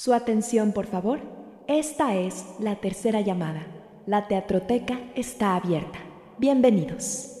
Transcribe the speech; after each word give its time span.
Su 0.00 0.14
atención, 0.14 0.72
por 0.72 0.86
favor. 0.86 1.18
Esta 1.66 2.14
es 2.14 2.44
la 2.60 2.76
tercera 2.76 3.20
llamada. 3.20 3.66
La 4.06 4.28
teatroteca 4.28 5.00
está 5.16 5.56
abierta. 5.56 5.98
Bienvenidos. 6.38 7.32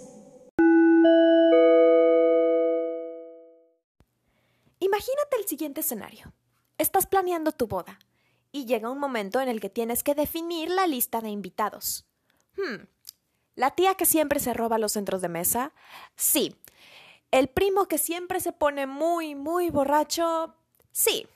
Imagínate 4.80 5.36
el 5.38 5.46
siguiente 5.46 5.82
escenario. 5.82 6.32
Estás 6.78 7.06
planeando 7.06 7.52
tu 7.52 7.68
boda 7.68 7.96
y 8.50 8.66
llega 8.66 8.90
un 8.90 8.98
momento 8.98 9.40
en 9.40 9.48
el 9.48 9.60
que 9.60 9.70
tienes 9.70 10.02
que 10.02 10.16
definir 10.16 10.68
la 10.68 10.88
lista 10.88 11.20
de 11.20 11.28
invitados. 11.28 12.08
Hmm. 12.56 12.86
¿La 13.54 13.70
tía 13.70 13.94
que 13.94 14.04
siempre 14.04 14.40
se 14.40 14.52
roba 14.52 14.78
los 14.78 14.90
centros 14.90 15.22
de 15.22 15.28
mesa? 15.28 15.72
Sí. 16.16 16.56
¿El 17.30 17.46
primo 17.46 17.86
que 17.86 17.98
siempre 17.98 18.40
se 18.40 18.50
pone 18.50 18.88
muy, 18.88 19.36
muy 19.36 19.70
borracho? 19.70 20.56
Sí. 20.90 21.28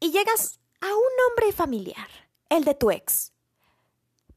Y 0.00 0.10
llegas 0.12 0.58
a 0.80 0.86
un 0.86 1.12
hombre 1.28 1.52
familiar, 1.52 2.08
el 2.48 2.64
de 2.64 2.74
tu 2.74 2.90
ex. 2.90 3.32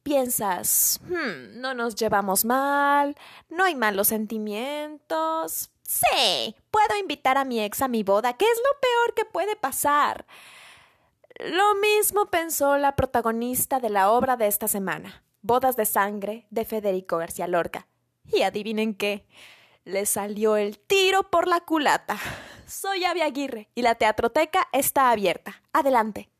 Piensas, 0.02 1.00
hmm, 1.08 1.58
no 1.60 1.72
nos 1.72 1.94
llevamos 1.94 2.44
mal, 2.44 3.16
no 3.48 3.64
hay 3.64 3.74
malos 3.74 4.08
sentimientos. 4.08 5.70
Sí, 5.80 6.54
puedo 6.70 6.98
invitar 7.00 7.38
a 7.38 7.46
mi 7.46 7.60
ex 7.60 7.80
a 7.80 7.88
mi 7.88 8.02
boda, 8.02 8.34
¿qué 8.34 8.44
es 8.44 8.58
lo 8.58 8.80
peor 8.80 9.14
que 9.14 9.24
puede 9.24 9.56
pasar? 9.56 10.26
Lo 11.40 11.74
mismo 11.76 12.26
pensó 12.26 12.76
la 12.76 12.94
protagonista 12.94 13.80
de 13.80 13.88
la 13.88 14.10
obra 14.10 14.36
de 14.36 14.46
esta 14.46 14.68
semana, 14.68 15.24
Bodas 15.40 15.76
de 15.76 15.86
Sangre, 15.86 16.46
de 16.50 16.64
Federico 16.66 17.16
García 17.16 17.48
Lorca. 17.48 17.88
Y 18.26 18.42
adivinen 18.42 18.94
qué, 18.94 19.26
le 19.84 20.06
salió 20.06 20.56
el 20.56 20.78
tiro 20.78 21.30
por 21.30 21.48
la 21.48 21.60
culata. 21.60 22.18
Soy 22.66 23.04
Avi 23.04 23.20
Aguirre 23.20 23.68
y 23.74 23.82
la 23.82 23.94
teatroteca 23.94 24.68
está 24.72 25.10
abierta. 25.10 25.62
Adelante. 25.72 26.30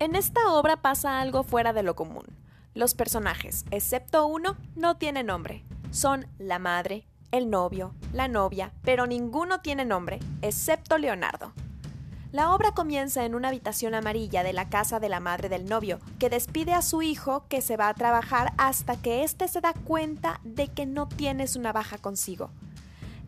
En 0.00 0.14
esta 0.14 0.52
obra 0.52 0.76
pasa 0.76 1.20
algo 1.20 1.42
fuera 1.42 1.72
de 1.72 1.82
lo 1.82 1.96
común. 1.96 2.24
Los 2.74 2.94
personajes, 2.94 3.64
excepto 3.70 4.26
uno, 4.26 4.56
no 4.76 4.96
tienen 4.96 5.26
nombre. 5.26 5.64
Son 5.90 6.26
la 6.38 6.58
madre, 6.58 7.08
el 7.32 7.50
novio, 7.50 7.94
la 8.12 8.28
novia, 8.28 8.72
pero 8.82 9.06
ninguno 9.06 9.60
tiene 9.60 9.84
nombre, 9.84 10.20
excepto 10.42 10.98
Leonardo. 10.98 11.52
La 12.30 12.54
obra 12.54 12.72
comienza 12.72 13.24
en 13.24 13.34
una 13.34 13.48
habitación 13.48 13.94
amarilla 13.94 14.42
de 14.42 14.52
la 14.52 14.68
casa 14.68 15.00
de 15.00 15.08
la 15.08 15.18
madre 15.18 15.48
del 15.48 15.64
novio, 15.64 15.98
que 16.18 16.28
despide 16.28 16.74
a 16.74 16.82
su 16.82 17.00
hijo 17.00 17.46
que 17.48 17.62
se 17.62 17.78
va 17.78 17.88
a 17.88 17.94
trabajar 17.94 18.52
hasta 18.58 19.00
que 19.00 19.24
éste 19.24 19.48
se 19.48 19.62
da 19.62 19.72
cuenta 19.72 20.38
de 20.44 20.68
que 20.68 20.84
no 20.84 21.08
tiene 21.08 21.46
su 21.46 21.58
navaja 21.58 21.96
consigo. 21.96 22.50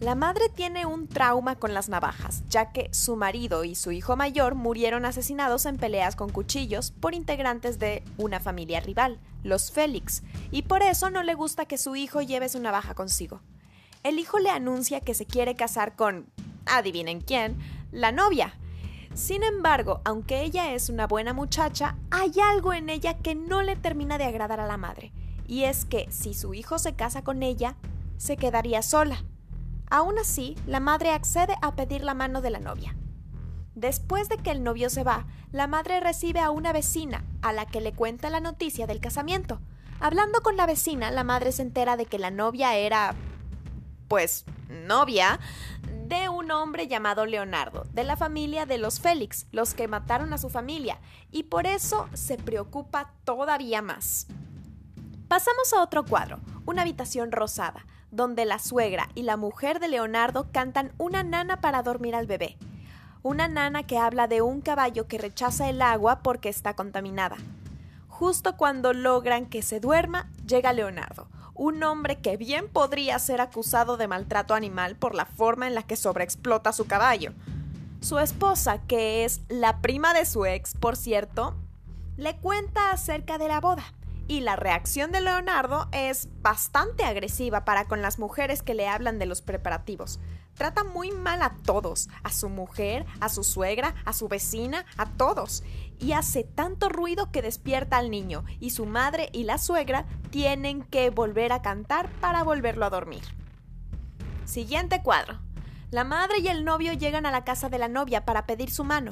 La 0.01 0.15
madre 0.15 0.51
tiene 0.55 0.85
un 0.85 1.09
trauma 1.09 1.57
con 1.57 1.73
las 1.73 1.89
navajas, 1.89 2.43
ya 2.51 2.73
que 2.73 2.93
su 2.93 3.17
marido 3.17 3.65
y 3.65 3.75
su 3.75 3.91
hijo 3.91 4.17
mayor 4.17 4.55
murieron 4.55 5.07
asesinados 5.07 5.65
en 5.65 5.79
peleas 5.79 6.15
con 6.15 6.29
cuchillos 6.29 6.91
por 6.91 7.15
integrantes 7.15 7.79
de 7.79 8.03
una 8.19 8.39
familia 8.39 8.81
rival, 8.81 9.19
los 9.43 9.73
Félix, 9.73 10.23
y 10.51 10.63
por 10.63 10.83
eso 10.83 11.09
no 11.09 11.23
le 11.23 11.35
gusta 11.35 11.65
que 11.65 11.79
su 11.79 11.97
hijo 11.97 12.21
lleve 12.21 12.51
su 12.51 12.61
navaja 12.61 12.95
consigo. 12.95 13.41
El 14.03 14.19
hijo 14.19 14.39
le 14.39 14.51
anuncia 14.51 15.01
que 15.01 15.15
se 15.15 15.25
quiere 15.25 15.55
casar 15.55 15.97
con, 15.97 16.27
adivinen 16.67 17.23
quién, 17.23 17.59
la 17.93 18.13
novia. 18.13 18.55
Sin 19.15 19.43
embargo, 19.43 20.01
aunque 20.05 20.43
ella 20.43 20.73
es 20.73 20.89
una 20.89 21.07
buena 21.07 21.33
muchacha, 21.33 21.97
hay 22.11 22.33
algo 22.53 22.73
en 22.73 22.89
ella 22.89 23.19
que 23.19 23.35
no 23.35 23.63
le 23.63 23.75
termina 23.75 24.19
de 24.19 24.25
agradar 24.25 24.61
a 24.61 24.67
la 24.67 24.77
madre, 24.77 25.13
y 25.47 25.65
es 25.65 25.85
que 25.85 26.07
si 26.11 26.33
su 26.33 26.55
hijo 26.55 26.79
se 26.79 26.95
casa 26.95 27.23
con 27.23 27.43
ella, 27.43 27.77
se 28.19 28.37
quedaría 28.37 28.83
sola. 28.83 29.25
Aún 29.91 30.19
así, 30.19 30.57
la 30.67 30.79
madre 30.79 31.11
accede 31.11 31.57
a 31.61 31.75
pedir 31.75 32.05
la 32.05 32.15
mano 32.15 32.41
de 32.41 32.51
la 32.51 32.61
novia. 32.61 32.95
Después 33.75 34.29
de 34.29 34.37
que 34.37 34.53
el 34.53 34.63
novio 34.63 34.89
se 34.91 35.03
va, 35.03 35.27
la 35.51 35.67
madre 35.67 35.99
recibe 35.99 36.39
a 36.39 36.51
una 36.51 36.73
vecina, 36.73 37.25
a 37.43 37.53
la 37.53 37.67
que 37.67 37.81
le 37.81 37.93
cuenta 37.93 38.31
la 38.31 38.41
noticia 38.41 38.87
del 38.87 39.01
casamiento. 39.01 39.61
Hablando 39.99 40.41
con 40.43 40.57
la 40.57 40.67
vecina, 40.67 41.11
la 41.11 41.25
madre 41.25 41.51
se 41.51 41.63
entera 41.63 41.97
de 41.97 42.07
que 42.07 42.19
la 42.19 42.31
novia 42.31 42.77
era... 42.77 43.15
pues... 44.07 44.45
novia 44.87 45.41
hombre 46.51 46.89
llamado 46.89 47.27
Leonardo, 47.27 47.85
de 47.93 48.05
la 48.05 48.17
familia 48.17 48.67
de 48.67 48.79
los 48.79 49.01
Félix, 49.01 49.47
los 49.53 49.75
que 49.75 49.89
mataron 49.89 50.33
a 50.33 50.39
su 50.39 50.51
familia, 50.51 50.99
y 51.31 51.45
por 51.45 51.67
eso 51.67 52.09
se 52.15 52.37
preocupa 52.37 53.13
todavía 53.25 53.83
más. 53.83 54.27
Pasamos 55.29 55.73
a 55.73 55.83
otro 55.83 56.05
cuadro, 56.05 56.41
una 56.67 56.83
habitación 56.83 57.33
rosada, 57.33 57.87
donde 58.11 58.45
la 58.45 58.59
suegra 58.59 59.09
y 59.15 59.23
la 59.23 59.37
mujer 59.37 59.81
de 59.81 59.89
Leonardo 59.89 60.49
cantan 60.53 60.93
una 60.99 61.23
nana 61.23 61.61
para 61.61 61.83
dormir 61.83 62.15
al 62.15 62.27
bebé. 62.27 62.57
Una 63.23 63.49
nana 63.49 63.83
que 63.85 63.99
habla 63.99 64.27
de 64.27 64.43
un 64.43 64.61
caballo 64.61 65.07
que 65.07 65.19
rechaza 65.19 65.69
el 65.69 65.83
agua 65.83 66.21
porque 66.23 66.49
está 66.49 66.75
contaminada. 66.75 67.37
Justo 68.09 68.57
cuando 68.57 68.93
logran 68.93 69.47
que 69.47 69.63
se 69.63 69.81
duerma, 69.81 70.29
llega 70.47 70.73
Leonardo, 70.73 71.29
un 71.61 71.83
hombre 71.83 72.17
que 72.17 72.39
bien 72.39 72.69
podría 72.69 73.19
ser 73.19 73.43
acusado 73.43 73.99
de 73.99 74.09
maltrato 74.09 74.55
animal 74.55 74.97
por 74.97 75.15
la 75.15 75.27
forma 75.27 75.67
en 75.67 75.75
la 75.75 75.83
que 75.83 75.95
sobreexplota 75.95 76.73
su 76.73 76.87
caballo. 76.87 77.35
Su 78.01 78.19
esposa, 78.19 78.79
que 78.87 79.27
es 79.27 79.43
la 79.51 79.83
prima 79.83 80.15
de 80.15 80.25
su 80.25 80.47
ex, 80.47 80.73
por 80.75 80.97
cierto, 80.97 81.55
le 82.17 82.35
cuenta 82.39 82.93
acerca 82.93 83.37
de 83.37 83.49
la 83.49 83.61
boda 83.61 83.85
y 84.31 84.39
la 84.39 84.55
reacción 84.55 85.11
de 85.11 85.21
Leonardo 85.21 85.89
es 85.91 86.29
bastante 86.41 87.03
agresiva 87.03 87.65
para 87.65 87.89
con 87.89 88.01
las 88.01 88.21
mujeres 88.21 88.63
que 88.63 88.75
le 88.75 88.87
hablan 88.87 89.19
de 89.19 89.27
los 89.27 89.43
preparativos. 89.43 90.21
Trata 90.55 90.85
muy 90.85 91.11
mal 91.11 91.43
a 91.43 91.57
todos, 91.65 92.09
a 92.23 92.31
su 92.31 92.49
mujer, 92.49 93.07
a 93.19 93.29
su 93.29 93.43
suegra, 93.43 93.97
a 94.05 94.13
su 94.13 94.29
vecina, 94.29 94.87
a 94.97 95.07
todos. 95.07 95.65
Y 95.99 96.13
hace 96.13 96.45
tanto 96.45 96.89
ruido 96.89 97.33
que 97.33 97.43
despierta 97.43 97.97
al 97.97 98.09
niño, 98.09 98.45
y 98.61 98.71
su 98.71 98.87
madre 98.87 99.31
y 99.33 99.43
la 99.43 99.59
suegra 99.59 100.07
tienen 100.31 100.85
que 100.85 101.11
volver 101.11 101.53
a 101.53 101.61
cantar 101.61 102.09
para 102.21 102.45
volverlo 102.45 102.87
a 102.87 102.91
dormir. 102.91 103.25
Siguiente 104.45 105.03
cuadro. 105.03 105.41
La 105.91 106.05
madre 106.05 106.39
y 106.39 106.47
el 106.47 106.65
novio 106.65 106.93
llegan 106.93 107.27
a 107.27 107.33
la 107.33 107.43
casa 107.43 107.69
de 107.69 107.79
la 107.79 107.89
novia 107.89 108.25
para 108.25 108.47
pedir 108.47 108.71
su 108.71 108.85
mano 108.85 109.11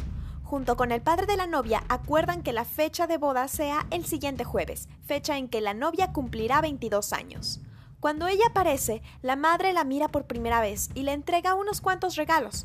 junto 0.49 0.79
con 0.79 0.93
el 0.93 1.03
padre 1.03 1.27
de 1.27 1.37
la 1.37 1.47
novia, 1.47 1.85
acuerdan 1.91 2.43
que 2.43 2.55
la 2.55 2.65
fecha 2.65 3.07
de 3.07 3.19
boda 3.19 3.49
sea 3.49 3.87
el 3.91 4.07
siguiente 4.07 4.45
jueves, 4.45 4.89
fecha 5.05 5.37
en 5.37 5.47
que 5.47 5.61
la 5.61 5.75
novia 5.75 6.11
cumplirá 6.15 6.63
22 6.63 7.13
años. 7.13 7.61
Cuando 8.01 8.27
ella 8.29 8.47
aparece, 8.49 9.03
la 9.21 9.37
madre 9.37 9.75
la 9.75 9.85
mira 9.85 10.09
por 10.09 10.25
primera 10.25 10.63
vez 10.63 10.89
y 10.95 11.03
le 11.03 11.13
entrega 11.13 11.55
unos 11.55 11.83
cuantos 11.83 12.17
regalos. 12.17 12.65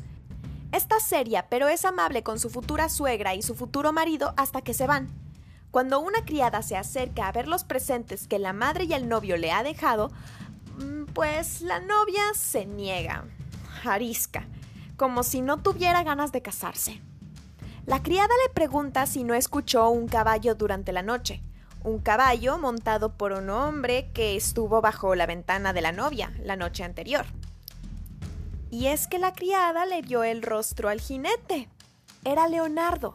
Está 0.72 0.98
seria, 0.98 1.50
pero 1.50 1.68
es 1.68 1.84
amable 1.84 2.22
con 2.22 2.40
su 2.40 2.48
futura 2.48 2.88
suegra 2.88 3.34
y 3.34 3.42
su 3.42 3.54
futuro 3.54 3.92
marido 3.92 4.32
hasta 4.38 4.62
que 4.62 4.72
se 4.72 4.86
van. 4.86 5.10
Cuando 5.70 6.00
una 6.00 6.24
criada 6.24 6.62
se 6.62 6.78
acerca 6.78 7.28
a 7.28 7.32
ver 7.32 7.48
los 7.48 7.64
presentes 7.64 8.26
que 8.26 8.38
la 8.38 8.54
madre 8.54 8.84
y 8.84 8.94
el 8.94 9.10
novio 9.10 9.36
le 9.36 9.52
ha 9.52 9.62
dejado, 9.62 10.10
mm, 10.78 11.12
pues 11.12 11.60
la 11.60 11.80
novia 11.80 12.22
se 12.34 12.64
niega, 12.64 13.26
arisca, 13.84 14.46
como 14.96 15.22
si 15.22 15.42
no 15.42 15.58
tuviera 15.58 16.02
ganas 16.02 16.32
de 16.32 16.40
casarse. 16.40 17.02
La 17.86 18.02
criada 18.02 18.32
le 18.46 18.54
pregunta 18.54 19.04
si 19.04 19.24
no 19.24 19.34
escuchó 19.34 19.90
un 19.90 20.08
caballo 20.08 20.54
durante 20.54 20.90
la 20.90 21.02
noche. 21.02 21.42
Un 21.82 21.98
caballo 21.98 22.56
montado 22.56 23.12
por 23.12 23.32
un 23.32 23.50
hombre 23.50 24.10
que 24.14 24.36
estuvo 24.36 24.80
bajo 24.80 25.14
la 25.14 25.26
ventana 25.26 25.74
de 25.74 25.82
la 25.82 25.92
novia 25.92 26.32
la 26.42 26.56
noche 26.56 26.82
anterior. 26.82 27.26
Y 28.70 28.86
es 28.86 29.06
que 29.06 29.18
la 29.18 29.34
criada 29.34 29.84
le 29.84 30.00
vio 30.00 30.24
el 30.24 30.40
rostro 30.40 30.88
al 30.88 31.02
jinete. 31.02 31.68
Era 32.24 32.48
Leonardo. 32.48 33.12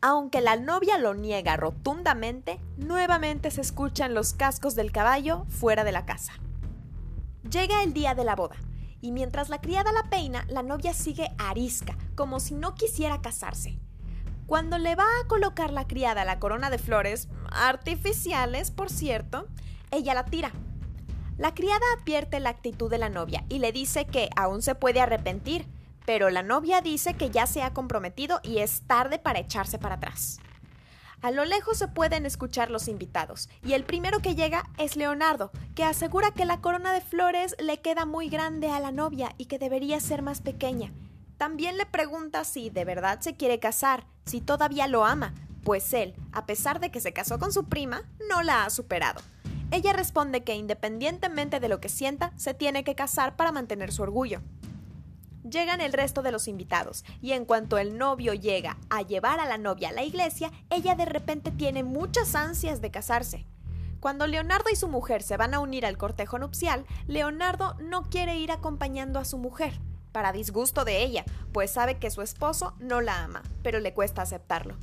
Aunque 0.00 0.40
la 0.40 0.56
novia 0.56 0.98
lo 0.98 1.14
niega 1.14 1.56
rotundamente, 1.56 2.58
nuevamente 2.76 3.52
se 3.52 3.60
escuchan 3.60 4.12
los 4.12 4.34
cascos 4.34 4.74
del 4.74 4.90
caballo 4.90 5.46
fuera 5.48 5.84
de 5.84 5.92
la 5.92 6.04
casa. 6.04 6.32
Llega 7.48 7.84
el 7.84 7.94
día 7.94 8.16
de 8.16 8.24
la 8.24 8.34
boda, 8.34 8.56
y 9.00 9.12
mientras 9.12 9.50
la 9.50 9.60
criada 9.60 9.92
la 9.92 10.10
peina, 10.10 10.44
la 10.48 10.64
novia 10.64 10.92
sigue 10.94 11.30
arisca, 11.38 11.96
como 12.16 12.40
si 12.40 12.54
no 12.54 12.74
quisiera 12.74 13.22
casarse. 13.22 13.78
Cuando 14.46 14.76
le 14.76 14.94
va 14.94 15.04
a 15.04 15.26
colocar 15.26 15.72
la 15.72 15.86
criada 15.86 16.26
la 16.26 16.38
corona 16.38 16.68
de 16.68 16.76
flores, 16.76 17.28
artificiales 17.50 18.70
por 18.70 18.90
cierto, 18.90 19.46
ella 19.90 20.12
la 20.12 20.26
tira. 20.26 20.52
La 21.38 21.54
criada 21.54 21.84
advierte 21.98 22.40
la 22.40 22.50
actitud 22.50 22.90
de 22.90 22.98
la 22.98 23.08
novia 23.08 23.44
y 23.48 23.58
le 23.58 23.72
dice 23.72 24.04
que 24.04 24.28
aún 24.36 24.60
se 24.60 24.74
puede 24.74 25.00
arrepentir, 25.00 25.66
pero 26.04 26.28
la 26.28 26.42
novia 26.42 26.82
dice 26.82 27.14
que 27.14 27.30
ya 27.30 27.46
se 27.46 27.62
ha 27.62 27.72
comprometido 27.72 28.40
y 28.42 28.58
es 28.58 28.82
tarde 28.86 29.18
para 29.18 29.38
echarse 29.38 29.78
para 29.78 29.94
atrás. 29.94 30.38
A 31.22 31.30
lo 31.30 31.46
lejos 31.46 31.78
se 31.78 31.88
pueden 31.88 32.26
escuchar 32.26 32.70
los 32.70 32.86
invitados, 32.86 33.48
y 33.64 33.72
el 33.72 33.84
primero 33.84 34.20
que 34.20 34.34
llega 34.34 34.64
es 34.76 34.94
Leonardo, 34.94 35.52
que 35.74 35.82
asegura 35.82 36.32
que 36.32 36.44
la 36.44 36.60
corona 36.60 36.92
de 36.92 37.00
flores 37.00 37.56
le 37.58 37.80
queda 37.80 38.04
muy 38.04 38.28
grande 38.28 38.68
a 38.68 38.78
la 38.78 38.92
novia 38.92 39.34
y 39.38 39.46
que 39.46 39.58
debería 39.58 40.00
ser 40.00 40.20
más 40.20 40.42
pequeña, 40.42 40.92
también 41.44 41.76
le 41.76 41.84
pregunta 41.84 42.42
si 42.42 42.70
de 42.70 42.86
verdad 42.86 43.20
se 43.20 43.36
quiere 43.36 43.58
casar, 43.58 44.06
si 44.24 44.40
todavía 44.40 44.86
lo 44.86 45.04
ama, 45.04 45.34
pues 45.62 45.92
él, 45.92 46.14
a 46.32 46.46
pesar 46.46 46.80
de 46.80 46.90
que 46.90 47.00
se 47.00 47.12
casó 47.12 47.38
con 47.38 47.52
su 47.52 47.68
prima, 47.68 48.04
no 48.30 48.42
la 48.42 48.64
ha 48.64 48.70
superado. 48.70 49.20
ella 49.70 49.92
responde 49.92 50.42
que 50.42 50.54
independientemente 50.54 51.60
de 51.60 51.68
lo 51.68 51.80
que 51.80 51.90
sienta, 51.90 52.32
se 52.36 52.54
tiene 52.54 52.82
que 52.82 52.94
casar 52.94 53.36
para 53.36 53.52
mantener 53.52 53.92
su 53.92 54.02
orgullo. 54.02 54.40
Llegan 55.42 55.82
el 55.82 55.92
resto 55.92 56.22
de 56.22 56.32
los 56.32 56.48
invitados, 56.48 57.04
y 57.20 57.32
en 57.32 57.44
cuanto 57.44 57.76
el 57.76 57.98
novio 57.98 58.32
llega 58.32 58.78
a 58.88 59.02
llevar 59.02 59.38
a 59.38 59.44
la 59.44 59.58
novia 59.58 59.90
a 59.90 59.92
la 59.92 60.02
iglesia, 60.02 60.50
ella 60.70 60.94
de 60.94 61.04
repente 61.04 61.50
tiene 61.50 61.82
muchas 61.82 62.34
ansias 62.36 62.80
de 62.80 62.90
casarse. 62.90 63.46
Cuando 64.00 64.26
Leonardo 64.26 64.70
y 64.72 64.76
su 64.76 64.88
mujer 64.88 65.22
se 65.22 65.36
van 65.36 65.52
a 65.52 65.60
unir 65.60 65.84
al 65.84 65.98
cortejo 65.98 66.38
nupcial, 66.38 66.86
Leonardo 67.06 67.74
no 67.82 68.04
quiere 68.04 68.38
ir 68.38 68.50
acompañando 68.50 69.18
a 69.18 69.26
su 69.26 69.36
mujer, 69.36 69.78
para 70.14 70.32
disgusto 70.32 70.84
de 70.84 71.02
ella, 71.02 71.24
pues 71.52 71.72
sabe 71.72 71.98
que 71.98 72.08
su 72.10 72.22
esposo 72.22 72.74
no 72.78 73.00
la 73.00 73.24
ama, 73.24 73.42
pero 73.64 73.80
le 73.80 73.92
cuesta 73.92 74.22
aceptarlo. 74.22 74.76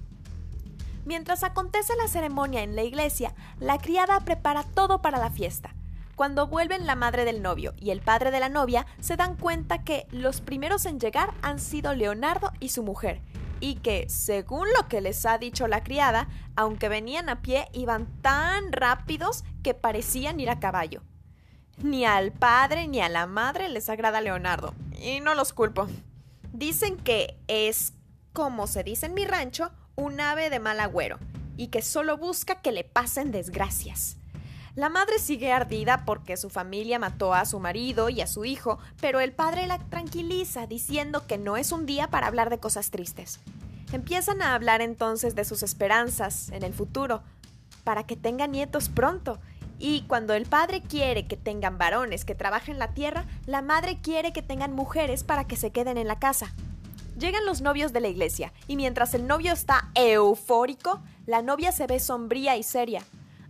Mientras 1.06 1.44
acontece 1.44 1.94
la 1.96 2.10
ceremonia 2.10 2.62
en 2.64 2.76
la 2.76 2.84
iglesia, 2.84 3.34
la 3.58 3.78
criada 3.78 4.20
prepara 4.20 4.64
todo 4.64 5.02
para 5.02 5.20
la 5.20 5.32
fiesta. 5.32 5.74
Cuando 6.18 6.48
vuelven 6.48 6.86
la 6.86 6.96
madre 6.96 7.24
del 7.24 7.42
novio 7.42 7.74
y 7.78 7.92
el 7.92 8.02
padre 8.02 8.30
de 8.30 8.42
la 8.42 8.50
novia, 8.50 8.86
se 9.00 9.16
dan 9.16 9.38
cuenta 9.38 9.86
que 9.86 10.06
los 10.12 10.42
primeros 10.42 10.86
en 10.86 11.00
llegar 11.00 11.34
han 11.42 11.60
sido 11.60 11.96
Leonardo 11.96 12.52
y 12.60 12.70
su 12.70 12.84
mujer, 12.84 13.22
y 13.62 13.76
que, 13.76 14.10
según 14.10 14.68
lo 14.78 14.90
que 14.90 15.00
les 15.00 15.26
ha 15.26 15.38
dicho 15.38 15.68
la 15.70 15.82
criada, 15.82 16.28
aunque 16.58 16.90
venían 16.90 17.30
a 17.30 17.42
pie, 17.42 17.70
iban 17.72 18.06
tan 18.22 18.74
rápidos 18.74 19.46
que 19.64 19.74
parecían 19.74 20.42
ir 20.42 20.50
a 20.50 20.60
caballo. 20.60 21.02
Ni 21.84 22.06
al 22.06 22.32
padre 22.32 22.88
ni 22.88 23.02
a 23.02 23.10
la 23.10 23.26
madre 23.26 23.70
les 23.70 23.90
agrada 23.90 24.22
Leonardo, 24.22 24.74
y 25.00 25.20
no 25.20 25.34
los 25.34 25.52
culpo. 25.54 25.88
Dicen 26.54 26.98
que 26.98 27.40
es, 27.48 27.94
como 28.34 28.68
se 28.68 28.84
dice 28.84 29.08
en 29.08 29.14
mi 29.14 29.26
rancho, 29.26 29.72
un 29.96 30.20
ave 30.20 30.50
de 30.50 30.60
mal 30.60 30.80
agüero 30.80 31.18
y 31.58 31.68
que 31.68 31.82
solo 31.82 32.18
busca 32.18 32.62
que 32.62 32.72
le 32.72 32.84
pasen 32.84 33.32
desgracias. 33.32 34.18
La 34.76 34.90
madre 34.90 35.20
sigue 35.20 35.52
ardida 35.52 36.06
porque 36.06 36.38
su 36.38 36.50
familia 36.50 36.98
mató 36.98 37.34
a 37.34 37.46
su 37.46 37.60
marido 37.60 38.10
y 38.10 38.22
a 38.22 38.28
su 38.28 38.46
hijo, 38.46 38.80
pero 39.02 39.20
el 39.20 39.34
padre 39.34 39.68
la 39.68 39.80
tranquiliza 39.80 40.66
diciendo 40.66 41.28
que 41.28 41.38
no 41.38 41.58
es 41.58 41.72
un 41.72 41.86
día 41.86 42.08
para 42.08 42.28
hablar 42.28 42.50
de 42.50 42.60
cosas 42.60 42.90
tristes. 42.90 43.40
Empiezan 43.92 44.42
a 44.42 44.56
hablar 44.56 44.82
entonces 44.82 45.36
de 45.36 45.44
sus 45.44 45.62
esperanzas 45.62 46.50
en 46.52 46.64
el 46.64 46.74
futuro, 46.74 47.22
para 47.84 48.06
que 48.06 48.16
tengan 48.16 48.52
nietos 48.52 48.88
pronto. 48.88 49.40
Y 49.84 50.04
cuando 50.04 50.36
el 50.36 50.46
padre 50.46 50.84
quiere 50.84 51.26
que 51.26 51.38
tengan 51.38 51.80
varones 51.80 52.24
que 52.24 52.36
trabajen 52.36 52.78
la 52.78 52.94
tierra, 52.94 53.26
la 53.48 53.64
madre 53.64 54.00
quiere 54.00 54.32
que 54.32 54.44
tengan 54.44 54.74
mujeres 54.74 55.24
para 55.24 55.48
que 55.48 55.56
se 55.56 55.72
queden 55.72 55.98
en 55.98 56.08
la 56.08 56.20
casa. 56.20 56.54
Llegan 57.18 57.48
los 57.48 57.62
novios 57.62 57.92
de 57.92 58.00
la 58.00 58.08
iglesia, 58.08 58.54
y 58.68 58.76
mientras 58.76 59.16
el 59.16 59.26
novio 59.26 59.52
está 59.52 59.90
eufórico, 59.96 61.02
la 61.26 61.42
novia 61.42 61.72
se 61.72 61.88
ve 61.88 62.00
sombría 62.00 62.58
y 62.58 62.64
seria. 62.64 63.02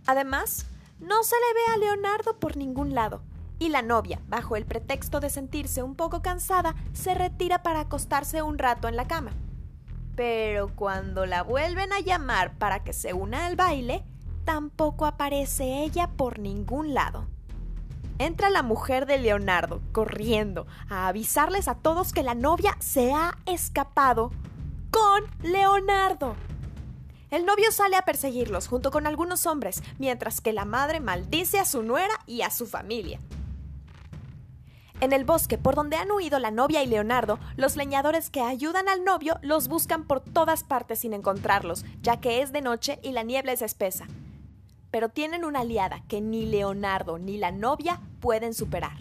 Además, 0.06 0.64
no 1.00 1.22
se 1.22 1.36
le 1.36 1.54
ve 1.54 1.74
a 1.74 1.76
Leonardo 1.76 2.38
por 2.38 2.56
ningún 2.56 2.94
lado, 2.94 3.22
y 3.58 3.68
la 3.68 3.82
novia, 3.82 4.18
bajo 4.26 4.56
el 4.56 4.64
pretexto 4.64 5.20
de 5.20 5.28
sentirse 5.28 5.82
un 5.82 5.96
poco 5.96 6.22
cansada, 6.22 6.74
se 6.94 7.12
retira 7.12 7.62
para 7.62 7.80
acostarse 7.80 8.40
un 8.40 8.56
rato 8.56 8.88
en 8.88 8.96
la 8.96 9.06
cama. 9.06 9.32
Pero 10.16 10.74
cuando 10.74 11.26
la 11.26 11.42
vuelven 11.42 11.92
a 11.92 12.00
llamar 12.00 12.56
para 12.56 12.82
que 12.84 12.94
se 12.94 13.12
una 13.12 13.44
al 13.44 13.56
baile, 13.56 14.02
tampoco 14.44 15.06
aparece 15.06 15.82
ella 15.82 16.08
por 16.16 16.38
ningún 16.38 16.94
lado. 16.94 17.26
Entra 18.18 18.50
la 18.50 18.62
mujer 18.62 19.06
de 19.06 19.18
Leonardo, 19.18 19.80
corriendo, 19.92 20.66
a 20.88 21.08
avisarles 21.08 21.66
a 21.66 21.74
todos 21.74 22.12
que 22.12 22.22
la 22.22 22.34
novia 22.34 22.76
se 22.78 23.12
ha 23.12 23.36
escapado 23.46 24.30
con 24.90 25.24
Leonardo. 25.42 26.36
El 27.30 27.46
novio 27.46 27.72
sale 27.72 27.96
a 27.96 28.02
perseguirlos 28.02 28.68
junto 28.68 28.90
con 28.90 29.06
algunos 29.06 29.46
hombres, 29.46 29.82
mientras 29.98 30.40
que 30.40 30.52
la 30.52 30.66
madre 30.66 31.00
maldice 31.00 31.58
a 31.58 31.64
su 31.64 31.82
nuera 31.82 32.14
y 32.26 32.42
a 32.42 32.50
su 32.50 32.66
familia. 32.66 33.18
En 35.00 35.12
el 35.12 35.24
bosque 35.24 35.58
por 35.58 35.74
donde 35.74 35.96
han 35.96 36.12
huido 36.12 36.38
la 36.38 36.52
novia 36.52 36.84
y 36.84 36.86
Leonardo, 36.86 37.40
los 37.56 37.74
leñadores 37.74 38.30
que 38.30 38.42
ayudan 38.42 38.88
al 38.88 39.02
novio 39.02 39.38
los 39.42 39.66
buscan 39.66 40.04
por 40.04 40.20
todas 40.20 40.62
partes 40.62 41.00
sin 41.00 41.12
encontrarlos, 41.12 41.84
ya 42.02 42.20
que 42.20 42.40
es 42.40 42.52
de 42.52 42.60
noche 42.60 43.00
y 43.02 43.10
la 43.10 43.24
niebla 43.24 43.52
es 43.52 43.62
espesa 43.62 44.06
pero 44.92 45.08
tienen 45.08 45.44
una 45.44 45.60
aliada 45.60 46.04
que 46.06 46.20
ni 46.20 46.46
Leonardo 46.46 47.18
ni 47.18 47.38
la 47.38 47.50
novia 47.50 48.00
pueden 48.20 48.54
superar, 48.54 48.98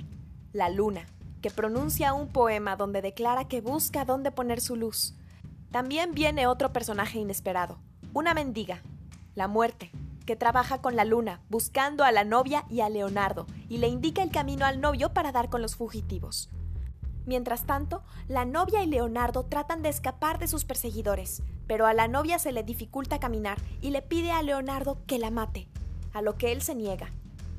la 0.54 0.70
luna, 0.70 1.06
que 1.42 1.52
pronuncia 1.52 2.14
un 2.14 2.30
poema 2.30 2.78
donde 2.78 3.02
declara 3.02 3.48
que 3.48 3.62
busca 3.62 4.06
dónde 4.06 4.32
poner 4.32 4.62
su 4.62 4.78
luz. 4.78 5.16
También 5.70 6.14
viene 6.14 6.48
otro 6.48 6.72
personaje 6.72 7.20
inesperado, 7.20 7.78
una 8.14 8.34
mendiga, 8.34 8.82
la 9.36 9.50
muerte, 9.50 9.92
que 10.26 10.38
trabaja 10.38 10.82
con 10.82 10.96
la 10.96 11.04
luna, 11.04 11.42
buscando 11.50 12.06
a 12.06 12.12
la 12.14 12.24
novia 12.24 12.64
y 12.70 12.80
a 12.80 12.90
Leonardo, 12.90 13.46
y 13.68 13.78
le 13.78 13.90
indica 13.90 14.24
el 14.24 14.32
camino 14.32 14.66
al 14.66 14.80
novio 14.80 15.14
para 15.14 15.34
dar 15.34 15.50
con 15.50 15.62
los 15.62 15.76
fugitivos. 15.76 16.50
Mientras 17.26 17.66
tanto, 17.66 18.02
la 18.30 18.46
novia 18.46 18.82
y 18.82 18.88
Leonardo 18.88 19.44
tratan 19.44 19.82
de 19.82 19.90
escapar 19.90 20.40
de 20.40 20.48
sus 20.48 20.64
perseguidores, 20.64 21.44
pero 21.68 21.86
a 21.86 21.94
la 21.94 22.08
novia 22.08 22.40
se 22.40 22.54
le 22.54 22.64
dificulta 22.64 23.20
caminar 23.20 23.60
y 23.82 23.90
le 23.90 24.02
pide 24.02 24.32
a 24.32 24.42
Leonardo 24.42 24.98
que 25.06 25.20
la 25.20 25.32
mate, 25.32 25.68
a 26.14 26.22
lo 26.22 26.38
que 26.38 26.52
él 26.52 26.62
se 26.62 26.76
niega, 26.76 27.12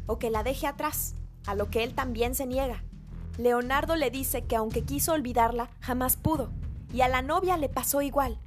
o 0.06 0.18
que 0.18 0.30
la 0.30 0.42
deje 0.42 0.66
atrás, 0.66 1.14
a 1.46 1.54
lo 1.54 1.70
que 1.70 1.84
él 1.84 1.94
también 1.94 2.34
se 2.34 2.46
niega. 2.46 2.84
Leonardo 3.38 3.96
le 3.96 4.10
dice 4.10 4.44
que 4.44 4.56
aunque 4.56 4.82
quiso 4.82 5.12
olvidarla, 5.12 5.70
jamás 5.80 6.16
pudo, 6.16 6.50
y 6.92 7.00
a 7.00 7.08
la 7.08 7.22
novia 7.22 7.56
le 7.56 7.68
pasó 7.68 8.02
igual, 8.02 8.38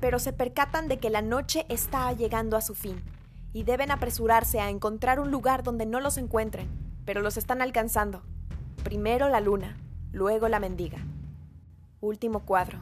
pero 0.00 0.18
se 0.18 0.32
percatan 0.32 0.88
de 0.88 0.98
que 0.98 1.10
la 1.10 1.22
noche 1.22 1.66
está 1.68 2.12
llegando 2.12 2.56
a 2.56 2.60
su 2.60 2.74
fin, 2.74 3.02
y 3.52 3.64
deben 3.64 3.90
apresurarse 3.90 4.60
a 4.60 4.70
encontrar 4.70 5.20
un 5.20 5.30
lugar 5.30 5.62
donde 5.62 5.86
no 5.86 6.00
los 6.00 6.16
encuentren, 6.16 6.68
pero 7.04 7.20
los 7.20 7.36
están 7.36 7.62
alcanzando. 7.62 8.22
Primero 8.84 9.28
la 9.28 9.40
luna, 9.40 9.76
luego 10.12 10.48
la 10.48 10.60
mendiga. 10.60 10.98
Último 12.00 12.40
cuadro. 12.40 12.78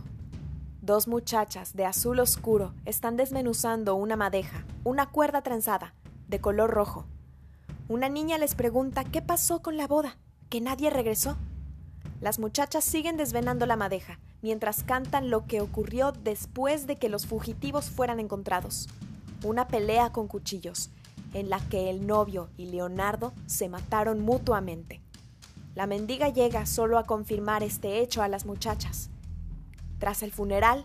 Dos 0.82 1.08
muchachas 1.08 1.74
de 1.74 1.84
azul 1.84 2.20
oscuro 2.20 2.72
están 2.84 3.16
desmenuzando 3.16 3.94
una 3.94 4.16
madeja, 4.16 4.64
una 4.84 5.06
cuerda 5.06 5.42
trenzada, 5.42 5.94
de 6.28 6.40
color 6.40 6.70
rojo. 6.70 7.06
Una 7.88 8.08
niña 8.08 8.38
les 8.38 8.54
pregunta 8.54 9.04
qué 9.04 9.22
pasó 9.22 9.60
con 9.62 9.76
la 9.76 9.86
boda, 9.86 10.18
que 10.50 10.60
nadie 10.60 10.90
regresó. 10.90 11.36
Las 12.20 12.38
muchachas 12.38 12.84
siguen 12.84 13.16
desvenando 13.16 13.64
la 13.66 13.76
madeja, 13.76 14.18
mientras 14.42 14.82
cantan 14.82 15.30
lo 15.30 15.46
que 15.46 15.60
ocurrió 15.60 16.12
después 16.12 16.86
de 16.86 16.96
que 16.96 17.08
los 17.08 17.26
fugitivos 17.26 17.90
fueran 17.90 18.20
encontrados. 18.20 18.88
Una 19.42 19.68
pelea 19.68 20.10
con 20.10 20.28
cuchillos, 20.28 20.90
en 21.32 21.48
la 21.48 21.60
que 21.60 21.90
el 21.90 22.06
novio 22.06 22.48
y 22.56 22.66
Leonardo 22.66 23.32
se 23.46 23.68
mataron 23.68 24.20
mutuamente. 24.20 25.00
La 25.74 25.86
mendiga 25.86 26.28
llega 26.28 26.66
solo 26.66 26.98
a 26.98 27.04
confirmar 27.04 27.62
este 27.62 28.00
hecho 28.00 28.22
a 28.22 28.28
las 28.28 28.46
muchachas. 28.46 29.10
Tras 29.98 30.22
el 30.22 30.32
funeral, 30.32 30.84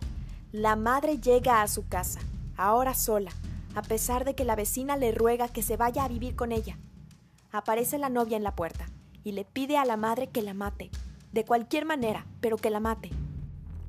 la 0.52 0.76
madre 0.76 1.18
llega 1.18 1.62
a 1.62 1.68
su 1.68 1.88
casa, 1.88 2.20
ahora 2.58 2.94
sola, 2.94 3.32
a 3.76 3.82
pesar 3.82 4.26
de 4.26 4.36
que 4.36 4.46
la 4.46 4.56
vecina 4.56 4.98
le 4.98 5.12
ruega 5.12 5.48
que 5.48 5.62
se 5.62 5.78
vaya 5.78 6.04
a 6.04 6.08
vivir 6.08 6.36
con 6.36 6.52
ella. 6.52 6.78
Aparece 7.52 7.98
la 7.98 8.10
novia 8.10 8.38
en 8.38 8.44
la 8.44 8.56
puerta 8.56 8.86
y 9.24 9.32
le 9.32 9.46
pide 9.46 9.78
a 9.78 9.86
la 9.86 9.98
madre 9.98 10.28
que 10.28 10.42
la 10.42 10.54
mate, 10.54 10.92
de 11.32 11.46
cualquier 11.46 11.86
manera, 11.86 12.26
pero 12.42 12.58
que 12.58 12.70
la 12.70 12.80
mate. 12.80 13.10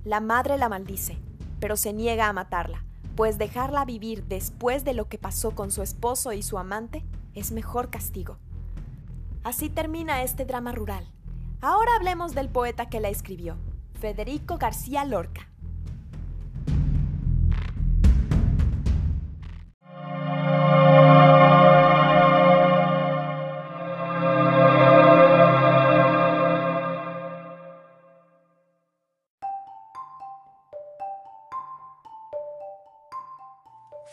La 0.04 0.20
madre 0.20 0.58
la 0.58 0.68
maldice, 0.68 1.18
pero 1.60 1.76
se 1.76 1.92
niega 1.92 2.28
a 2.28 2.32
matarla, 2.32 2.84
pues 3.16 3.38
dejarla 3.38 3.84
vivir 3.84 4.24
después 4.24 4.84
de 4.84 4.94
lo 4.94 5.08
que 5.08 5.18
pasó 5.18 5.52
con 5.52 5.70
su 5.70 5.82
esposo 5.82 6.32
y 6.32 6.42
su 6.42 6.58
amante 6.58 7.04
es 7.34 7.52
mejor 7.52 7.90
castigo. 7.90 8.38
Así 9.42 9.68
termina 9.68 10.22
este 10.22 10.44
drama 10.44 10.72
rural. 10.72 11.06
Ahora 11.60 11.92
hablemos 11.96 12.34
del 12.34 12.48
poeta 12.48 12.88
que 12.88 13.00
la 13.00 13.08
escribió, 13.08 13.56
Federico 14.00 14.58
García 14.58 15.04
Lorca. 15.04 15.48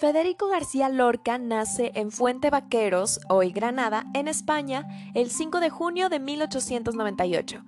Federico 0.01 0.47
García 0.47 0.89
Lorca 0.89 1.37
nace 1.37 1.91
en 1.93 2.09
Fuente 2.09 2.49
Vaqueros, 2.49 3.19
hoy 3.29 3.51
Granada, 3.51 4.07
en 4.15 4.27
España, 4.27 4.87
el 5.13 5.29
5 5.29 5.59
de 5.59 5.69
junio 5.69 6.09
de 6.09 6.19
1898. 6.19 7.63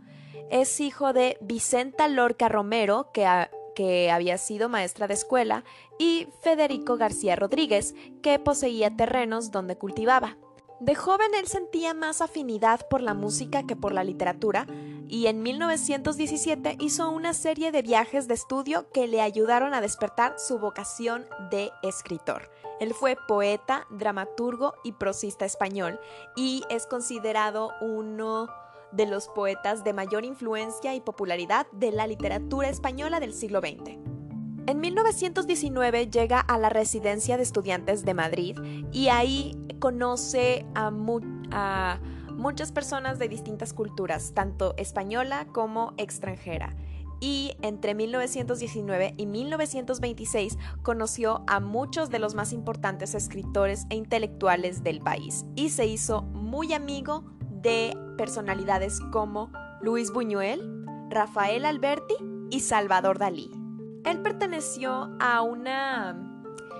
Es 0.50 0.80
hijo 0.80 1.14
de 1.14 1.38
Vicenta 1.42 2.08
Lorca 2.08 2.50
Romero, 2.50 3.12
que, 3.14 4.10
había 4.10 4.40
sido 4.40 4.68
maestra 4.68 5.06
de 5.06 5.14
escuela, 5.14 5.64
y 6.00 6.28
Federico 6.42 6.98
García 6.98 7.36
Rodríguez, 7.36 7.94
que 8.24 8.40
poseía 8.40 8.98
terrenos 8.98 9.52
donde 9.52 9.78
cultivaba. 9.78 10.40
De 10.80 10.96
joven 10.96 11.36
él 11.40 11.46
sentía 11.46 11.94
más 11.94 12.20
afinidad 12.20 12.88
por 12.90 13.02
la 13.02 13.14
música 13.14 13.62
que 13.62 13.76
por 13.76 13.94
la 13.94 14.04
literatura 14.04 14.66
y 15.14 15.28
en 15.28 15.44
1917 15.44 16.78
hizo 16.80 17.08
una 17.12 17.36
serie 17.36 17.72
de 17.72 17.84
viajes 17.84 18.28
de 18.28 18.34
estudio 18.34 18.90
que 18.92 19.06
le 19.06 19.22
ayudaron 19.22 19.76
a 19.76 19.80
despertar 19.80 20.40
su 20.40 20.58
vocación 20.58 21.28
de 21.52 21.70
escritor. 21.84 22.50
Él 22.80 22.96
fue 22.96 23.16
poeta, 23.28 23.86
dramaturgo 23.92 24.74
y 24.84 24.94
prosista 24.94 25.46
español 25.46 26.00
y 26.36 26.64
es 26.72 26.88
considerado 26.88 27.74
uno 27.80 28.48
de 28.92 29.06
los 29.06 29.28
poetas 29.28 29.84
de 29.84 29.94
mayor 29.94 30.26
influencia 30.26 30.96
y 30.96 31.02
popularidad 31.02 31.68
de 31.74 31.92
la 31.92 32.08
literatura 32.08 32.70
española 32.70 33.20
del 33.20 33.36
siglo 33.36 33.60
XX. 33.60 34.00
En 34.66 34.80
1919 34.80 36.10
llega 36.10 36.40
a 36.40 36.58
la 36.58 36.70
residencia 36.70 37.38
de 37.38 37.44
estudiantes 37.44 38.04
de 38.04 38.16
Madrid 38.16 38.58
y 38.92 39.10
ahí 39.10 39.56
conoce 39.80 40.66
a, 40.74 42.00
muchas 42.34 42.72
personas 42.72 43.20
de 43.20 43.30
distintas 43.30 43.74
culturas, 43.74 44.34
tanto 44.34 44.76
española 44.78 45.48
como 45.52 45.94
extranjera. 45.98 46.76
Y 47.20 47.56
entre 47.62 47.96
1919 47.96 49.14
y 49.18 49.26
1926 49.26 50.58
conoció 50.82 51.44
a 51.48 51.62
muchos 51.62 52.10
de 52.10 52.20
los 52.20 52.36
más 52.36 52.52
importantes 52.52 53.16
escritores 53.16 53.86
e 53.90 53.96
intelectuales 53.96 54.84
del 54.84 55.00
país 55.00 55.46
y 55.56 55.70
se 55.70 55.86
hizo 55.86 56.24
muy 56.24 56.74
amigo 56.74 57.24
de 57.50 57.98
personalidades 58.18 59.00
como 59.12 59.52
Luis 59.82 60.12
Buñuel, 60.12 60.86
Rafael 61.10 61.66
Alberti 61.66 62.16
y 62.50 62.60
Salvador 62.60 63.20
Dalí. 63.20 63.50
Él 64.04 64.22
perteneció 64.22 65.16
a 65.22 65.42
una 65.42 66.33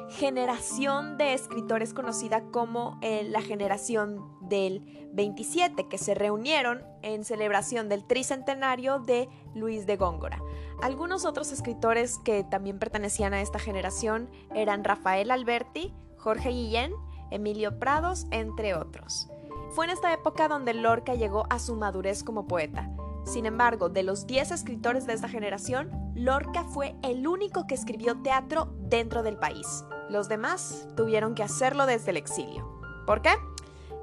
generación 0.10 1.18
de 1.18 1.34
escritores 1.34 1.94
conocida 1.94 2.42
como 2.52 3.00
eh, 3.02 3.24
la 3.30 3.42
generación 3.42 4.22
del 4.42 5.10
27, 5.14 5.88
que 5.88 5.98
se 5.98 6.14
reunieron 6.14 6.84
en 7.02 7.24
celebración 7.24 7.90
del 7.90 8.06
tricentenario 8.06 9.00
de 9.00 9.30
Luis 9.56 9.86
de 9.86 9.98
Góngora. 9.98 10.42
Algunos 10.82 11.26
otros 11.26 11.52
escritores 11.52 12.20
que 12.20 12.44
también 12.44 12.80
pertenecían 12.80 13.34
a 13.34 13.42
esta 13.42 13.60
generación 13.60 14.30
eran 14.54 14.84
Rafael 14.84 15.32
Alberti, 15.32 15.94
Jorge 16.18 16.50
Guillén, 16.50 16.94
Emilio 17.32 17.80
Prados, 17.80 18.28
entre 18.32 18.76
otros. 18.76 19.30
Fue 19.72 19.86
en 19.86 19.92
esta 19.92 20.14
época 20.14 20.48
donde 20.48 20.74
Lorca 20.74 21.16
llegó 21.16 21.46
a 21.50 21.58
su 21.58 21.76
madurez 21.76 22.24
como 22.24 22.48
poeta. 22.48 22.90
Sin 23.26 23.46
embargo, 23.46 23.90
de 23.90 24.04
los 24.04 24.28
10 24.28 24.52
escritores 24.52 25.08
de 25.08 25.14
esta 25.14 25.30
generación, 25.30 25.90
Lorca 26.14 26.64
fue 26.64 26.96
el 27.02 27.26
único 27.28 27.66
que 27.66 27.74
escribió 27.74 28.22
teatro 28.22 28.74
dentro 28.82 29.24
del 29.24 29.38
país. 29.38 29.86
Los 30.10 30.30
demás 30.30 30.88
tuvieron 30.96 31.36
que 31.36 31.44
hacerlo 31.44 31.86
desde 31.86 32.12
el 32.12 32.18
exilio. 32.18 32.80
¿Por 33.06 33.22
qué? 33.22 33.32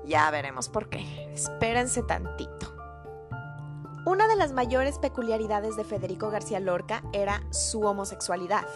Ya 0.04 0.30
veremos 0.30 0.69
por 0.69 0.88
qué. 0.88 1.33
Espérense 1.33 2.02
tantito. 2.02 2.75
Una 4.07 4.26
de 4.28 4.37
las 4.37 4.52
mayores 4.52 4.99
peculiaridades 4.99 5.76
de 5.76 5.85
Federico 5.85 6.30
García 6.30 6.59
Lorca 6.59 7.02
era 7.12 7.42
su 7.50 7.83
homosexualidad. 7.83 8.66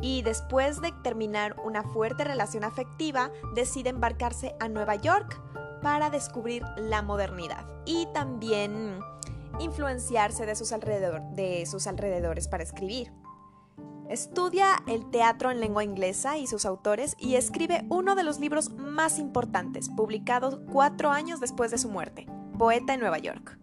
Y 0.00 0.22
después 0.22 0.80
de 0.80 0.92
terminar 1.02 1.56
una 1.62 1.82
fuerte 1.82 2.24
relación 2.24 2.64
afectiva, 2.64 3.30
decide 3.54 3.90
embarcarse 3.90 4.56
a 4.58 4.68
Nueva 4.68 4.94
York 4.96 5.40
para 5.82 6.10
descubrir 6.10 6.64
la 6.76 7.02
modernidad 7.02 7.66
y 7.84 8.06
también 8.12 8.98
influenciarse 9.60 10.46
de 10.46 10.56
sus, 10.56 10.70
de 10.70 11.64
sus 11.66 11.86
alrededores 11.86 12.48
para 12.48 12.62
escribir. 12.62 13.12
Estudia 14.08 14.76
el 14.86 15.10
teatro 15.10 15.50
en 15.50 15.58
lengua 15.58 15.82
inglesa 15.82 16.38
y 16.38 16.46
sus 16.46 16.64
autores 16.64 17.16
y 17.18 17.34
escribe 17.34 17.84
uno 17.88 18.14
de 18.14 18.22
los 18.22 18.38
libros 18.38 18.70
más 18.70 19.18
importantes, 19.18 19.88
publicado 19.88 20.64
cuatro 20.66 21.10
años 21.10 21.40
después 21.40 21.72
de 21.72 21.78
su 21.78 21.88
muerte, 21.88 22.26
Poeta 22.56 22.94
en 22.94 23.00
Nueva 23.00 23.18
York. 23.18 23.58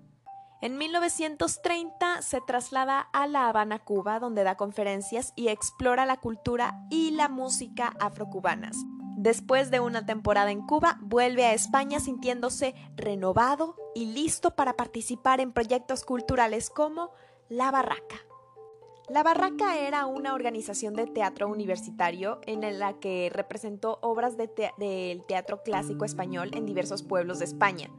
En 0.62 0.78
1930 0.78 2.22
se 2.22 2.42
traslada 2.42 3.00
a 3.00 3.26
La 3.28 3.48
Habana, 3.48 3.80
Cuba, 3.80 4.20
donde 4.20 4.44
da 4.44 4.56
conferencias 4.56 5.32
y 5.36 5.48
explora 5.48 6.06
la 6.06 6.18
cultura 6.18 6.86
y 6.90 7.12
la 7.12 7.30
música 7.30 7.94
afrocubanas. 8.00 8.78
Después 9.16 9.72
de 9.72 9.80
una 9.80 10.06
temporada 10.06 10.52
en 10.52 10.66
Cuba, 10.66 10.98
vuelve 11.02 11.46
a 11.46 11.54
España 11.54 12.02
sintiéndose 12.02 12.76
renovado 12.98 13.78
y 13.96 14.08
listo 14.08 14.56
para 14.56 14.74
participar 14.74 15.40
en 15.40 15.54
proyectos 15.54 16.04
culturales 16.04 16.70
como 16.70 17.12
La 17.48 17.72
Barraca. 17.72 18.33
La 19.10 19.22
Barraca 19.22 19.78
era 19.78 20.06
una 20.06 20.34
organización 20.34 20.94
de 20.94 21.08
teatro 21.08 21.50
universitario 21.50 22.40
en 22.46 22.80
la 22.80 22.94
que 22.94 23.30
representó 23.34 24.00
obras 24.02 24.38
del 24.38 25.24
teatro 25.28 25.62
clásico 25.62 26.06
español 26.06 26.52
en 26.54 26.66
diversos 26.66 27.04
pueblos 27.04 27.40
de 27.40 27.46
España. 27.46 27.90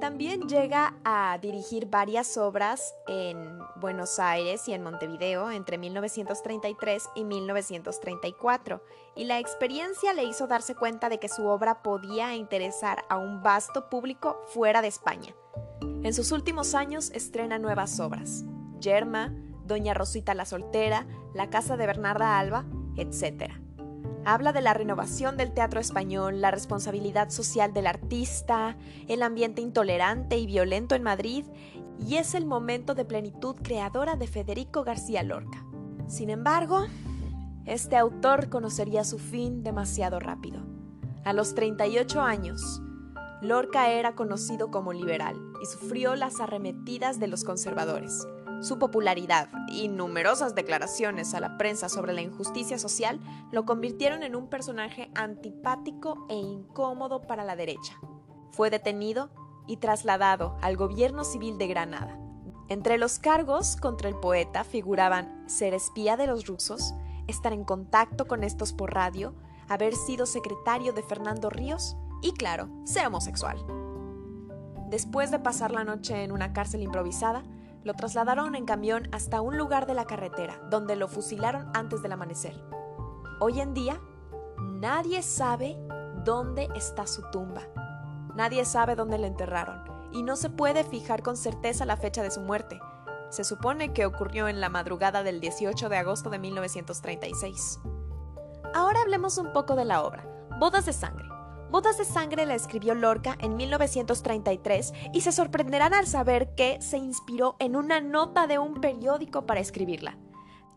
También 0.00 0.48
llega 0.48 0.94
a 1.04 1.38
dirigir 1.42 1.84
varias 1.84 2.38
obras 2.38 2.94
en 3.06 3.58
Buenos 3.76 4.18
Aires 4.18 4.66
y 4.66 4.72
en 4.72 4.82
Montevideo 4.82 5.50
entre 5.50 5.76
1933 5.76 7.10
y 7.14 7.24
1934, 7.24 8.82
y 9.16 9.24
la 9.24 9.38
experiencia 9.38 10.14
le 10.14 10.24
hizo 10.24 10.46
darse 10.46 10.74
cuenta 10.74 11.10
de 11.10 11.18
que 11.18 11.28
su 11.28 11.44
obra 11.44 11.82
podía 11.82 12.34
interesar 12.34 13.04
a 13.10 13.18
un 13.18 13.42
vasto 13.42 13.90
público 13.90 14.40
fuera 14.46 14.80
de 14.80 14.88
España. 14.88 15.34
En 15.82 16.14
sus 16.14 16.32
últimos 16.32 16.74
años 16.74 17.10
estrena 17.10 17.58
nuevas 17.58 18.00
obras, 18.00 18.44
Yerma, 18.80 19.34
Doña 19.70 19.94
Rosita 19.94 20.34
la 20.34 20.44
Soltera, 20.44 21.06
La 21.32 21.48
Casa 21.48 21.76
de 21.76 21.86
Bernarda 21.86 22.40
Alba, 22.40 22.64
etc. 22.96 23.52
Habla 24.24 24.52
de 24.52 24.60
la 24.60 24.74
renovación 24.74 25.36
del 25.36 25.52
teatro 25.52 25.78
español, 25.78 26.40
la 26.40 26.50
responsabilidad 26.50 27.30
social 27.30 27.72
del 27.72 27.86
artista, 27.86 28.76
el 29.06 29.22
ambiente 29.22 29.62
intolerante 29.62 30.36
y 30.38 30.46
violento 30.46 30.96
en 30.96 31.04
Madrid, 31.04 31.44
y 32.00 32.16
es 32.16 32.34
el 32.34 32.46
momento 32.46 32.94
de 32.96 33.04
plenitud 33.04 33.54
creadora 33.62 34.16
de 34.16 34.26
Federico 34.26 34.82
García 34.82 35.22
Lorca. 35.22 35.64
Sin 36.08 36.30
embargo, 36.30 36.86
este 37.64 37.96
autor 37.96 38.48
conocería 38.48 39.04
su 39.04 39.20
fin 39.20 39.62
demasiado 39.62 40.18
rápido. 40.18 40.60
A 41.24 41.32
los 41.32 41.54
38 41.54 42.20
años, 42.20 42.82
Lorca 43.40 43.88
era 43.88 44.16
conocido 44.16 44.72
como 44.72 44.92
liberal 44.92 45.36
y 45.62 45.66
sufrió 45.66 46.16
las 46.16 46.40
arremetidas 46.40 47.20
de 47.20 47.28
los 47.28 47.44
conservadores. 47.44 48.26
Su 48.60 48.78
popularidad 48.78 49.48
y 49.68 49.88
numerosas 49.88 50.54
declaraciones 50.54 51.32
a 51.32 51.40
la 51.40 51.56
prensa 51.56 51.88
sobre 51.88 52.12
la 52.12 52.20
injusticia 52.20 52.78
social 52.78 53.18
lo 53.52 53.64
convirtieron 53.64 54.22
en 54.22 54.36
un 54.36 54.48
personaje 54.48 55.10
antipático 55.14 56.26
e 56.28 56.34
incómodo 56.34 57.22
para 57.22 57.42
la 57.44 57.56
derecha. 57.56 57.94
Fue 58.50 58.68
detenido 58.68 59.30
y 59.66 59.78
trasladado 59.78 60.58
al 60.60 60.76
gobierno 60.76 61.24
civil 61.24 61.56
de 61.56 61.68
Granada. 61.68 62.18
Entre 62.68 62.98
los 62.98 63.18
cargos 63.18 63.76
contra 63.76 64.10
el 64.10 64.16
poeta 64.16 64.62
figuraban 64.62 65.48
ser 65.48 65.72
espía 65.72 66.18
de 66.18 66.26
los 66.26 66.46
rusos, 66.46 66.92
estar 67.28 67.54
en 67.54 67.64
contacto 67.64 68.26
con 68.26 68.44
estos 68.44 68.74
por 68.74 68.92
radio, 68.92 69.34
haber 69.68 69.94
sido 69.94 70.26
secretario 70.26 70.92
de 70.92 71.02
Fernando 71.02 71.48
Ríos 71.48 71.96
y, 72.20 72.32
claro, 72.32 72.68
ser 72.84 73.06
homosexual. 73.06 73.58
Después 74.90 75.30
de 75.30 75.38
pasar 75.38 75.70
la 75.70 75.84
noche 75.84 76.24
en 76.24 76.32
una 76.32 76.52
cárcel 76.52 76.82
improvisada, 76.82 77.42
lo 77.82 77.94
trasladaron 77.94 78.54
en 78.54 78.66
camión 78.66 79.08
hasta 79.12 79.40
un 79.40 79.56
lugar 79.56 79.86
de 79.86 79.94
la 79.94 80.04
carretera, 80.04 80.60
donde 80.70 80.96
lo 80.96 81.08
fusilaron 81.08 81.70
antes 81.74 82.02
del 82.02 82.12
amanecer. 82.12 82.54
Hoy 83.40 83.60
en 83.60 83.72
día, 83.72 84.00
nadie 84.58 85.22
sabe 85.22 85.78
dónde 86.24 86.68
está 86.74 87.06
su 87.06 87.22
tumba. 87.30 87.62
Nadie 88.34 88.64
sabe 88.64 88.96
dónde 88.96 89.18
le 89.18 89.26
enterraron, 89.26 89.82
y 90.12 90.22
no 90.22 90.36
se 90.36 90.50
puede 90.50 90.84
fijar 90.84 91.22
con 91.22 91.36
certeza 91.36 91.84
la 91.84 91.96
fecha 91.96 92.22
de 92.22 92.30
su 92.30 92.40
muerte. 92.40 92.78
Se 93.30 93.44
supone 93.44 93.92
que 93.92 94.06
ocurrió 94.06 94.48
en 94.48 94.60
la 94.60 94.68
madrugada 94.68 95.22
del 95.22 95.40
18 95.40 95.88
de 95.88 95.96
agosto 95.96 96.30
de 96.30 96.38
1936. 96.38 97.80
Ahora 98.74 99.00
hablemos 99.02 99.38
un 99.38 99.52
poco 99.52 99.74
de 99.74 99.84
la 99.84 100.02
obra, 100.02 100.24
Bodas 100.58 100.86
de 100.86 100.92
Sangre. 100.92 101.28
Bodas 101.70 101.98
de 101.98 102.04
Sangre 102.04 102.46
la 102.46 102.56
escribió 102.56 102.96
Lorca 102.96 103.36
en 103.38 103.56
1933 103.56 104.92
y 105.12 105.20
se 105.20 105.30
sorprenderán 105.30 105.94
al 105.94 106.08
saber 106.08 106.56
que 106.56 106.82
se 106.82 106.98
inspiró 106.98 107.54
en 107.60 107.76
una 107.76 108.00
nota 108.00 108.48
de 108.48 108.58
un 108.58 108.80
periódico 108.80 109.46
para 109.46 109.60
escribirla. 109.60 110.18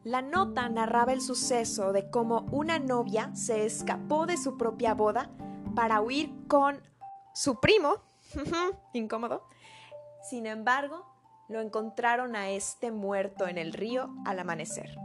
La 0.03 0.21
nota 0.21 0.69
narraba 0.69 1.11
el 1.11 1.21
suceso 1.21 1.93
de 1.93 2.11
cómo 2.11 2.45
una 2.51 2.77
novia 2.77 3.31
se 3.33 3.65
escapó 3.65 4.27
de 4.27 4.37
su 4.37 4.55
propia 4.55 4.93
boda 4.93 5.31
para 5.75 5.99
huir 5.99 6.31
con 6.47 6.79
su 7.33 7.59
primo, 7.59 8.03
incómodo. 8.93 9.47
Sin 10.29 10.45
embargo, 10.45 11.07
lo 11.49 11.59
encontraron 11.59 12.35
a 12.35 12.51
este 12.51 12.91
muerto 12.91 13.47
en 13.47 13.57
el 13.57 13.73
río 13.73 14.13
al 14.25 14.37
amanecer. 14.37 14.95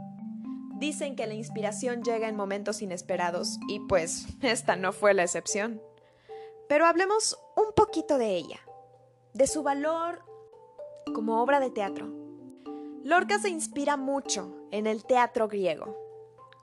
Dicen 0.79 1.17
que 1.17 1.27
la 1.27 1.33
inspiración 1.33 2.03
llega 2.03 2.29
en 2.29 2.37
momentos 2.37 2.81
inesperados 2.81 3.59
y 3.67 3.81
pues 3.81 4.27
esta 4.41 4.77
no 4.77 4.93
fue 4.93 5.13
la 5.13 5.23
excepción. 5.23 5.81
Pero 6.69 6.85
hablemos 6.85 7.37
un 7.57 7.73
poquito 7.75 8.17
de 8.17 8.37
ella, 8.37 8.61
de 9.33 9.45
su 9.45 9.61
valor 9.61 10.23
como 11.13 11.43
obra 11.43 11.59
de 11.59 11.69
teatro. 11.69 12.07
Lorca 13.03 13.39
se 13.39 13.49
inspira 13.49 13.97
mucho 13.97 14.55
en 14.71 14.87
el 14.87 15.03
teatro 15.03 15.49
griego. 15.49 15.97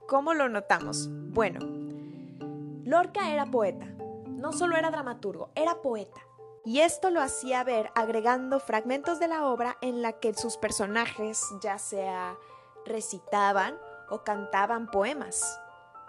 ¿Cómo 0.09 0.33
lo 0.33 0.49
notamos? 0.49 1.09
Bueno, 1.11 1.61
Lorca 2.85 3.33
era 3.33 3.45
poeta, 3.45 3.87
no 4.29 4.53
solo 4.53 4.77
era 4.77 4.91
dramaturgo, 4.91 5.51
era 5.55 5.83
poeta. 5.83 6.23
Y 6.65 6.81
esto 6.81 7.11
lo 7.11 7.21
hacía 7.21 7.65
ver 7.65 7.91
agregando 7.95 8.61
fragmentos 8.61 9.19
de 9.19 9.29
la 9.29 9.47
obra 9.47 9.77
en 9.83 10.01
la 10.01 10.13
que 10.21 10.33
sus 10.33 10.57
personajes 10.57 11.45
ya 11.61 11.79
sea 11.79 12.39
recitaban 12.87 13.77
o 14.11 14.25
cantaban 14.25 14.91
poemas. 14.91 15.61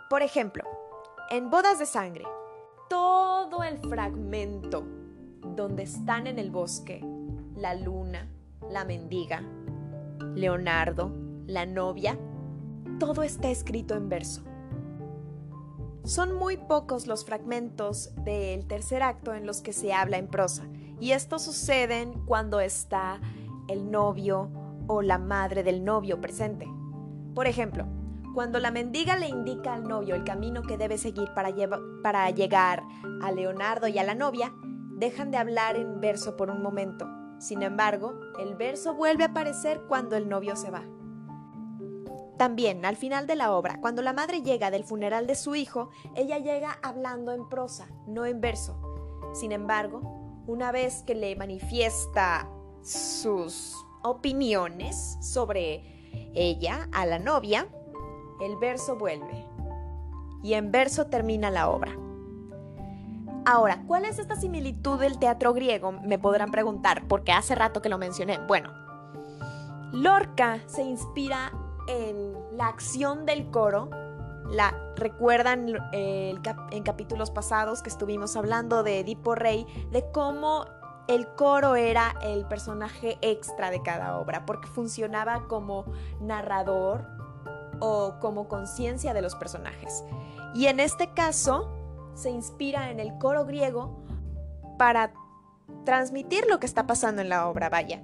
Por 0.09 0.21
ejemplo, 0.21 0.63
en 1.29 1.49
Bodas 1.49 1.79
de 1.79 1.85
Sangre, 1.85 2.25
todo 2.89 3.63
el 3.63 3.77
fragmento 3.79 4.83
donde 5.55 5.83
están 5.83 6.27
en 6.27 6.39
el 6.39 6.51
bosque 6.51 7.03
la 7.57 7.73
luna, 7.73 8.29
la 8.69 8.85
mendiga, 8.85 9.41
Leonardo, 10.35 11.11
la 11.47 11.65
novia, 11.65 12.17
todo 12.99 13.23
está 13.23 13.49
escrito 13.49 13.95
en 13.95 14.09
verso. 14.09 14.43
Son 16.03 16.35
muy 16.35 16.57
pocos 16.57 17.07
los 17.07 17.25
fragmentos 17.25 18.13
del 18.23 18.65
tercer 18.67 19.03
acto 19.03 19.33
en 19.33 19.45
los 19.45 19.61
que 19.61 19.73
se 19.73 19.91
habla 19.91 20.17
en 20.17 20.27
prosa, 20.27 20.67
y 20.99 21.11
estos 21.11 21.43
suceden 21.43 22.13
cuando 22.25 22.59
está 22.59 23.19
el 23.67 23.91
novio 23.91 24.49
o 24.87 25.01
la 25.01 25.17
madre 25.17 25.63
del 25.63 25.83
novio 25.83 26.21
presente. 26.21 26.67
Por 27.37 27.45
ejemplo, 27.45 27.85
cuando 28.33 28.59
la 28.59 28.71
mendiga 28.71 29.15
le 29.15 29.27
indica 29.27 29.75
al 29.75 29.83
novio 29.83 30.15
el 30.15 30.23
camino 30.23 30.63
que 30.63 30.75
debe 30.75 30.97
seguir 30.97 31.29
para, 31.35 31.51
llegar 32.31 32.81
a 33.21 33.31
Leonardo 33.31 33.87
y 33.87 33.99
a 33.99 34.03
la 34.03 34.15
novia, 34.15 34.51
dejan 34.95 35.29
de 35.29 35.37
hablar 35.37 35.75
en 35.75 36.01
verso 36.01 36.35
por 36.35 36.49
un 36.49 36.63
momento. 36.63 37.07
Sin 37.37 37.61
embargo, 37.61 38.19
el 38.39 38.55
verso 38.55 38.95
vuelve 38.95 39.23
a 39.23 39.27
aparecer 39.27 39.81
cuando 39.87 40.15
el 40.15 40.27
novio 40.27 40.55
se 40.55 40.71
va. 40.71 40.81
También, 42.39 42.83
al 42.85 42.95
final 42.95 43.27
de 43.27 43.35
la 43.35 43.51
obra, 43.53 43.79
cuando 43.81 44.01
la 44.01 44.13
madre 44.13 44.41
llega 44.41 44.71
del 44.71 44.83
funeral 44.83 45.27
de 45.27 45.35
su 45.35 45.53
hijo, 45.53 45.91
ella 46.15 46.39
llega 46.39 46.79
hablando 46.81 47.33
en 47.33 47.47
prosa, 47.47 47.87
no 48.07 48.25
en 48.25 48.41
verso. 48.41 48.81
Sin 49.35 49.51
embargo, 49.51 50.41
una 50.47 50.71
vez 50.71 51.03
que 51.03 51.13
le 51.13 51.35
manifiesta 51.35 52.49
sus 52.81 53.75
opiniones 54.01 55.19
sobre 55.21 55.96
ella 56.33 56.87
a 56.91 57.05
la 57.05 57.19
novia, 57.19 57.67
el 58.41 58.55
verso 58.57 58.97
vuelve. 58.97 59.45
Y 60.43 60.53
en 60.53 60.71
verso 60.71 61.07
termina 61.07 61.49
la 61.49 61.69
obra. 61.69 61.97
Ahora, 63.45 63.83
¿cuál 63.87 64.05
es 64.05 64.19
esta 64.19 64.35
similitud 64.35 64.99
del 64.99 65.19
teatro 65.19 65.53
griego? 65.53 65.93
Me 65.93 66.19
podrán 66.19 66.51
preguntar, 66.51 67.07
porque 67.07 67.31
hace 67.31 67.55
rato 67.55 67.81
que 67.81 67.89
lo 67.89 67.97
mencioné. 67.97 68.39
Bueno, 68.39 68.73
Lorca 69.93 70.59
se 70.67 70.83
inspira 70.83 71.51
en 71.87 72.33
la 72.51 72.67
acción 72.67 73.25
del 73.25 73.49
coro. 73.49 73.89
La 74.49 74.73
recuerdan 74.97 75.73
eh, 75.93 76.35
en 76.71 76.83
capítulos 76.83 77.31
pasados 77.31 77.81
que 77.81 77.89
estuvimos 77.89 78.35
hablando 78.35 78.83
de 78.83 78.99
Edipo 78.99 79.33
Rey, 79.33 79.65
de 79.91 80.05
cómo 80.11 80.65
el 81.07 81.27
coro 81.35 81.75
era 81.75 82.15
el 82.21 82.45
personaje 82.45 83.17
extra 83.21 83.69
de 83.69 83.81
cada 83.81 84.17
obra, 84.17 84.45
porque 84.45 84.67
funcionaba 84.67 85.47
como 85.47 85.85
narrador 86.19 87.05
o 87.79 88.15
como 88.19 88.47
conciencia 88.47 89.13
de 89.13 89.21
los 89.21 89.35
personajes. 89.35 90.03
Y 90.53 90.67
en 90.67 90.79
este 90.79 91.13
caso 91.13 91.71
se 92.13 92.29
inspira 92.29 92.89
en 92.91 92.99
el 92.99 93.17
coro 93.17 93.45
griego 93.45 93.95
para 94.77 95.13
transmitir 95.85 96.45
lo 96.47 96.59
que 96.59 96.65
está 96.65 96.87
pasando 96.87 97.21
en 97.21 97.29
la 97.29 97.47
obra, 97.47 97.69
vaya. 97.69 98.03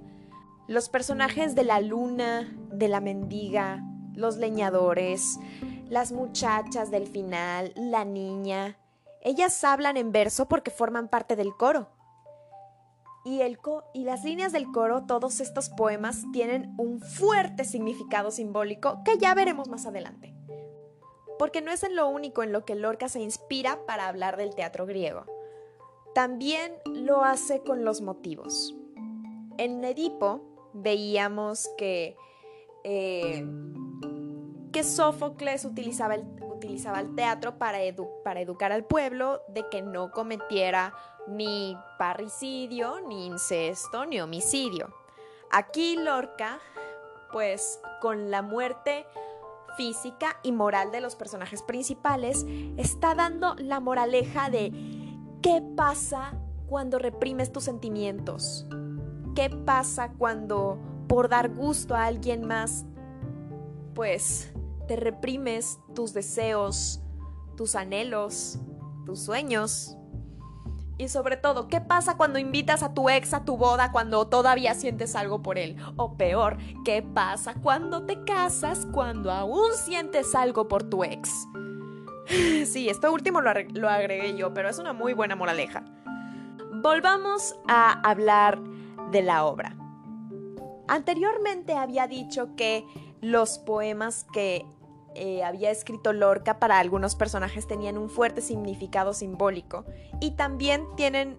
Los 0.67 0.89
personajes 0.89 1.55
de 1.55 1.63
la 1.63 1.81
luna, 1.81 2.55
de 2.72 2.88
la 2.88 3.01
mendiga, 3.01 3.83
los 4.13 4.38
leñadores, 4.38 5.39
las 5.89 6.12
muchachas 6.12 6.91
del 6.91 7.07
final, 7.07 7.74
la 7.75 8.05
niña, 8.05 8.77
ellas 9.22 9.63
hablan 9.63 9.98
en 9.98 10.12
verso 10.12 10.48
porque 10.48 10.72
forman 10.72 11.07
parte 11.07 11.36
del 11.36 11.55
coro. 11.55 11.88
Y, 13.25 13.42
el 13.42 13.58
y 13.94 14.03
las 14.03 14.24
líneas 14.24 14.51
del 14.51 14.72
coro, 14.72 15.06
todos 15.06 15.39
estos 15.39 15.70
poemas, 15.70 16.24
tienen 16.34 16.74
un 16.77 17.00
fuerte 17.00 17.63
significado 17.63 18.32
simbólico 18.32 19.01
que 19.06 19.18
ya 19.18 19.34
veremos 19.34 19.70
más 19.70 19.86
adelante. 19.86 20.34
Porque 21.39 21.62
no 21.62 21.72
es 21.72 21.84
en 21.84 21.96
lo 21.96 22.08
único 22.08 22.44
en 22.44 22.51
lo 22.51 22.65
que 22.65 22.75
Lorca 22.75 23.08
se 23.08 23.22
inspira 23.22 23.86
para 23.86 24.08
hablar 24.08 24.38
del 24.38 24.56
teatro 24.56 24.86
griego. 24.86 25.25
También 26.13 26.74
lo 26.86 27.24
hace 27.24 27.62
con 27.62 27.86
los 27.86 28.01
motivos. 28.01 28.75
En 29.58 29.84
Edipo, 29.84 30.42
veíamos 30.74 31.70
que, 31.77 32.16
eh, 32.83 33.46
que 34.72 34.83
Sófocles 34.83 35.66
utilizaba 35.66 36.16
el, 36.16 36.25
utilizaba 36.64 37.00
el 37.00 37.16
teatro 37.16 37.57
para, 37.57 37.79
para 38.24 38.42
educar 38.42 38.72
al 38.72 38.86
pueblo 38.86 39.42
de 39.50 39.68
que 39.70 39.81
no 39.81 40.12
cometiera 40.12 40.94
ni 41.27 41.77
parricidio, 41.98 43.00
ni 43.07 43.25
incesto, 43.25 44.05
ni 44.05 44.20
homicidio. 44.20 44.94
Aquí 45.51 45.96
Lorca, 45.96 46.59
pues 47.31 47.79
con 48.01 48.31
la 48.31 48.42
muerte 48.42 49.05
física 49.77 50.40
y 50.44 50.51
moral 50.51 50.92
de 50.92 51.01
los 51.01 51.16
personajes 51.16 51.64
principales, 51.64 52.46
está 52.77 53.16
dando 53.16 53.55
la 53.55 53.79
moraleja 53.79 54.50
de 54.50 54.72
qué 55.42 55.64
pasa 55.75 56.40
cuando 56.68 57.00
reprimes 57.00 57.51
tus 57.51 57.64
sentimientos, 57.64 58.66
¿Qué 59.36 59.50
pasa 59.50 60.14
cuando 60.16 60.77
por 61.07 61.27
dar 61.27 61.50
gusto 61.50 61.96
a 61.96 62.05
alguien 62.05 62.46
más, 62.46 62.86
pues 63.96 64.53
te 64.88 64.96
reprimes 64.96 65.79
tus 65.96 66.14
deseos, 66.14 67.01
tus 67.57 67.75
anhelos, 67.75 68.59
tus 69.07 69.22
sueños? 69.22 69.98
Y 70.98 71.08
sobre 71.08 71.38
todo, 71.38 71.68
¿qué 71.68 71.82
pasa 71.82 72.18
cuando 72.18 72.38
invitas 72.38 72.84
a 72.84 72.94
tu 72.94 73.10
ex 73.10 73.34
a 73.34 73.46
tu 73.46 73.58
boda 73.58 73.92
cuando 73.92 74.27
todavía 74.27 74.75
sientes 74.75 75.16
algo 75.16 75.42
por 75.42 75.58
él? 75.58 75.75
O 75.96 76.18
peor, 76.18 76.58
¿qué 76.86 77.01
pasa 77.01 77.56
cuando 77.56 78.06
te 78.06 78.24
casas 78.24 78.88
cuando 78.92 79.32
aún 79.32 79.74
sientes 79.74 80.36
algo 80.36 80.68
por 80.68 80.84
tu 80.84 81.03
ex? 81.03 81.48
Sí, 82.66 82.88
esto 82.90 83.12
último 83.12 83.42
lo, 83.42 83.51
lo 83.74 83.90
agregué 83.90 84.38
yo, 84.38 84.53
pero 84.53 84.70
es 84.70 84.79
una 84.79 84.94
muy 84.94 85.14
buena 85.14 85.36
moraleja. 85.36 85.84
Volvamos 86.82 87.56
a 87.68 88.00
hablar 88.10 88.60
de 89.12 89.22
la 89.22 89.46
obra. 89.46 89.75
Anteriormente 90.88 91.74
había 91.74 92.08
dicho 92.08 92.56
que 92.56 92.86
los 93.22 93.58
poemas 93.60 94.25
que 94.34 94.66
eh, 95.16 95.44
había 95.44 95.72
escrito 95.72 96.14
Lorca 96.14 96.60
para 96.60 96.80
algunos 96.80 97.16
personajes 97.16 97.68
tenían 97.68 97.98
un 97.98 98.10
fuerte 98.10 98.42
significado 98.42 99.14
simbólico 99.14 99.86
y 100.20 100.32
también 100.32 100.86
tienen 100.96 101.38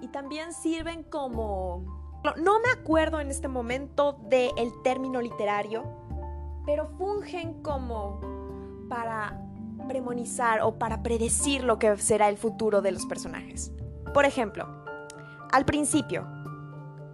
y 0.00 0.08
también 0.08 0.52
sirven 0.52 1.02
como 1.02 2.04
no 2.36 2.58
me 2.60 2.70
acuerdo 2.70 3.20
en 3.20 3.30
este 3.30 3.48
momento 3.48 4.18
del 4.28 4.72
término 4.82 5.20
literario, 5.20 5.84
pero 6.64 6.86
fungen 6.96 7.62
como 7.62 8.20
para 8.88 9.40
premonizar 9.88 10.62
o 10.62 10.78
para 10.78 11.02
predecir 11.02 11.64
lo 11.64 11.78
que 11.78 11.96
será 11.98 12.28
el 12.28 12.38
futuro 12.38 12.80
de 12.80 12.92
los 12.92 13.04
personajes. 13.06 13.72
Por 14.14 14.24
ejemplo, 14.24 14.66
al 15.52 15.66
principio, 15.66 16.26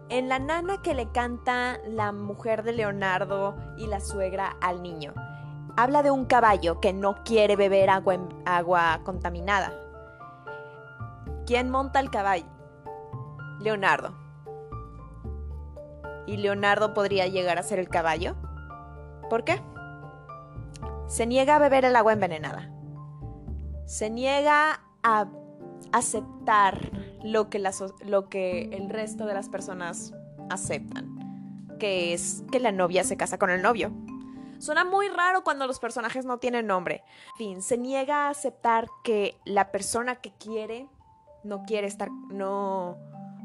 en 0.08 0.28
la 0.28 0.38
nana 0.38 0.80
que 0.82 0.94
le 0.94 1.10
canta 1.10 1.78
la 1.88 2.12
mujer 2.12 2.62
de 2.62 2.72
Leonardo 2.72 3.56
y 3.76 3.86
la 3.86 4.00
suegra 4.00 4.56
al 4.60 4.82
niño. 4.82 5.14
Habla 5.80 6.02
de 6.02 6.10
un 6.10 6.26
caballo 6.26 6.78
que 6.78 6.92
no 6.92 7.24
quiere 7.24 7.56
beber 7.56 7.88
agua, 7.88 8.18
agua 8.44 9.00
contaminada. 9.02 9.72
¿Quién 11.46 11.70
monta 11.70 12.00
el 12.00 12.10
caballo? 12.10 12.44
Leonardo. 13.60 14.14
¿Y 16.26 16.36
Leonardo 16.36 16.92
podría 16.92 17.28
llegar 17.28 17.58
a 17.58 17.62
ser 17.62 17.78
el 17.78 17.88
caballo? 17.88 18.36
¿Por 19.30 19.44
qué? 19.44 19.58
Se 21.06 21.24
niega 21.24 21.56
a 21.56 21.58
beber 21.58 21.86
el 21.86 21.96
agua 21.96 22.12
envenenada. 22.12 22.70
Se 23.86 24.10
niega 24.10 24.82
a 25.02 25.28
aceptar 25.92 26.90
lo 27.24 27.48
que, 27.48 27.58
lo 28.04 28.28
que 28.28 28.64
el 28.64 28.90
resto 28.90 29.24
de 29.24 29.32
las 29.32 29.48
personas 29.48 30.12
aceptan, 30.50 31.78
que 31.78 32.12
es 32.12 32.44
que 32.52 32.60
la 32.60 32.70
novia 32.70 33.02
se 33.02 33.16
casa 33.16 33.38
con 33.38 33.48
el 33.48 33.62
novio. 33.62 33.90
Suena 34.60 34.84
muy 34.84 35.08
raro 35.08 35.42
cuando 35.42 35.66
los 35.66 35.78
personajes 35.78 36.24
no 36.24 36.38
tienen 36.38 36.66
nombre. 36.66 37.02
En 37.32 37.36
fin, 37.36 37.62
se 37.62 37.78
niega 37.78 38.26
a 38.26 38.30
aceptar 38.30 38.88
que 39.02 39.36
la 39.44 39.72
persona 39.72 40.16
que 40.16 40.32
quiere 40.32 40.88
no 41.42 41.64
quiere 41.64 41.86
estar, 41.86 42.10
no, 42.10 42.98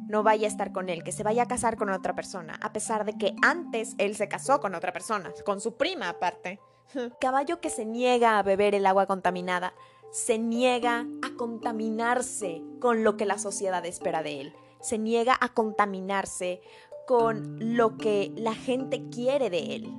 no 0.08 0.23
vaya 0.23 0.47
a 0.47 0.51
estar 0.51 0.71
con 0.71 0.89
él, 0.89 1.04
que 1.04 1.12
se 1.12 1.23
vaya 1.23 1.43
a 1.43 1.47
casar 1.47 1.78
con 1.78 1.89
otra 1.89 2.13
persona, 2.13 2.60
a 2.62 2.73
pesar 2.73 3.06
de 3.06 3.17
que 3.17 3.36
antes 3.41 3.95
él 3.97 4.15
se 4.15 4.28
casó 4.28 4.60
con 4.60 4.75
otra 4.75 4.91
persona, 4.91 5.32
con 5.45 5.62
su 5.62 5.78
prima 5.78 6.10
aparte. 6.10 6.60
Caballo 7.19 7.62
que 7.62 7.69
se 7.69 7.86
niega 7.86 8.38
a 8.38 8.43
beber 8.43 8.75
el 8.75 8.86
agua 8.86 9.08
contaminada 9.08 9.73
se 10.15 10.38
niega 10.38 11.06
a 11.21 11.36
contaminarse 11.36 12.62
con 12.80 13.04
lo 13.04 13.17
que 13.17 13.25
la 13.25 13.38
sociedad 13.38 13.86
espera 13.86 14.23
de 14.23 14.39
él. 14.39 14.54
Se 14.80 14.97
niega 14.97 15.38
a 15.41 15.49
contaminarse 15.49 16.62
con 17.06 17.58
lo 17.75 17.97
que 17.97 18.32
la 18.38 18.56
gente 18.56 19.10
quiere 19.10 19.49
de 19.49 19.75
él. 19.75 19.93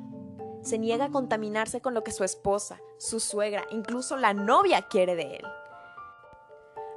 Se 0.66 0.78
niega 0.78 1.04
a 1.04 1.10
contaminarse 1.12 1.80
con 1.80 1.94
lo 1.94 2.02
que 2.02 2.10
su 2.10 2.24
esposa, 2.24 2.80
su 2.98 3.20
suegra, 3.20 3.64
incluso 3.70 4.16
la 4.16 4.34
novia 4.34 4.88
quiere 4.88 5.14
de 5.14 5.36
él. 5.36 5.46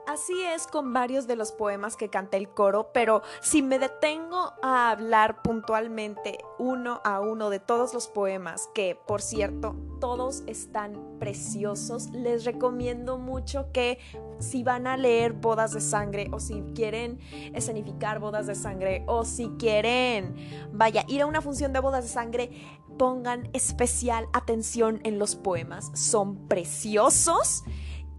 Así 0.10 0.42
es 0.42 0.66
con 0.66 0.92
varios 0.92 1.28
de 1.28 1.36
los 1.36 1.52
poemas 1.52 1.96
que 1.96 2.10
canta 2.10 2.36
el 2.36 2.50
coro, 2.50 2.90
pero 2.92 3.22
si 3.42 3.62
me 3.62 3.78
detengo 3.78 4.54
a 4.64 4.90
hablar 4.90 5.44
puntualmente 5.44 6.40
uno 6.58 7.00
a 7.04 7.20
uno 7.20 7.52
de 7.52 7.60
todos 7.60 7.94
los 7.94 8.08
poemas, 8.08 8.68
que 8.74 8.98
por 9.06 9.22
cierto, 9.22 9.76
todos 10.02 10.42
están 10.48 11.20
preciosos, 11.20 12.10
les 12.10 12.44
recomiendo 12.44 13.20
mucho 13.20 13.72
que 13.72 14.00
si 14.40 14.64
van 14.64 14.88
a 14.88 14.98
leer 14.98 15.34
Bodas 15.34 15.74
de 15.74 15.82
Sangre 15.82 16.28
o 16.32 16.40
si 16.40 16.64
quieren 16.74 17.20
escenificar 17.54 18.18
Bodas 18.18 18.48
de 18.48 18.56
Sangre 18.56 19.04
o 19.06 19.26
si 19.26 19.50
quieren, 19.60 20.34
vaya, 20.74 21.06
ir 21.08 21.22
a 21.22 21.28
una 21.28 21.42
función 21.42 21.72
de 21.72 21.82
Bodas 21.82 22.06
de 22.06 22.10
Sangre, 22.10 22.50
pongan 22.98 23.48
especial 23.54 24.28
atención 24.34 25.02
en 25.04 25.20
los 25.20 25.36
poemas. 25.36 25.92
Son 25.94 26.48
preciosos 26.48 27.64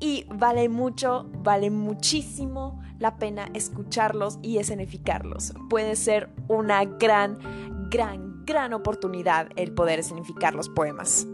y 0.01 0.25
vale 0.35 0.69
mucho, 0.69 1.27
vale 1.43 1.71
muchísimo 1.71 2.81
la 2.99 3.17
pena 3.17 3.49
escucharlos 3.55 4.39
y 4.43 4.59
escenificarlos. 4.59 5.55
Puede 5.69 5.95
ser 5.97 6.31
una 6.49 6.85
gran, 6.85 7.39
gran, 7.91 8.45
gran 8.45 8.73
oportunidad 8.73 9.49
el 9.57 9.73
poder 9.73 10.01
escenificar 10.01 10.55
los 10.55 10.69
poemas. 10.69 11.27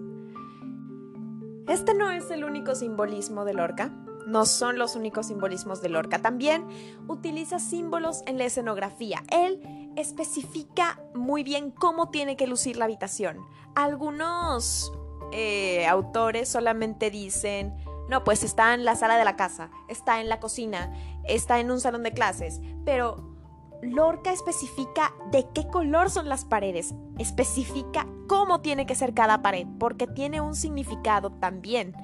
Este 1.68 1.94
no 1.94 2.10
es 2.10 2.30
el 2.30 2.44
único 2.44 2.74
simbolismo 2.74 3.44
de 3.44 3.54
Lorca, 3.54 3.92
no 4.26 4.44
son 4.44 4.76
los 4.78 4.96
únicos 4.96 5.26
simbolismos 5.26 5.80
de 5.80 5.88
Lorca. 5.88 6.20
También 6.20 6.66
utiliza 7.06 7.60
símbolos 7.60 8.22
en 8.26 8.38
la 8.38 8.44
escenografía. 8.44 9.22
Él 9.30 9.60
especifica 9.96 11.00
muy 11.14 11.44
bien 11.44 11.70
cómo 11.70 12.10
tiene 12.10 12.36
que 12.36 12.46
lucir 12.46 12.76
la 12.76 12.86
habitación. 12.86 13.38
Algunos 13.76 14.92
eh, 15.32 15.86
autores 15.86 16.48
solamente 16.48 17.10
dicen 17.10 17.74
no, 18.08 18.24
pues 18.24 18.42
está 18.44 18.74
en 18.74 18.84
la 18.84 18.96
sala 18.96 19.16
de 19.16 19.24
la 19.24 19.36
casa, 19.36 19.70
está 19.88 20.20
en 20.20 20.28
la 20.28 20.40
cocina, 20.40 20.92
está 21.24 21.58
en 21.60 21.70
un 21.70 21.80
salón 21.80 22.02
de 22.02 22.12
clases, 22.12 22.60
pero 22.84 23.36
Lorca 23.82 24.32
especifica 24.32 25.12
de 25.30 25.46
qué 25.54 25.66
color 25.68 26.10
son 26.10 26.28
las 26.28 26.44
paredes, 26.44 26.94
especifica 27.18 28.06
cómo 28.28 28.60
tiene 28.60 28.86
que 28.86 28.94
ser 28.94 29.12
cada 29.12 29.42
pared, 29.42 29.66
porque 29.78 30.06
tiene 30.06 30.40
un 30.40 30.54
significado 30.54 31.30
también. 31.30 31.94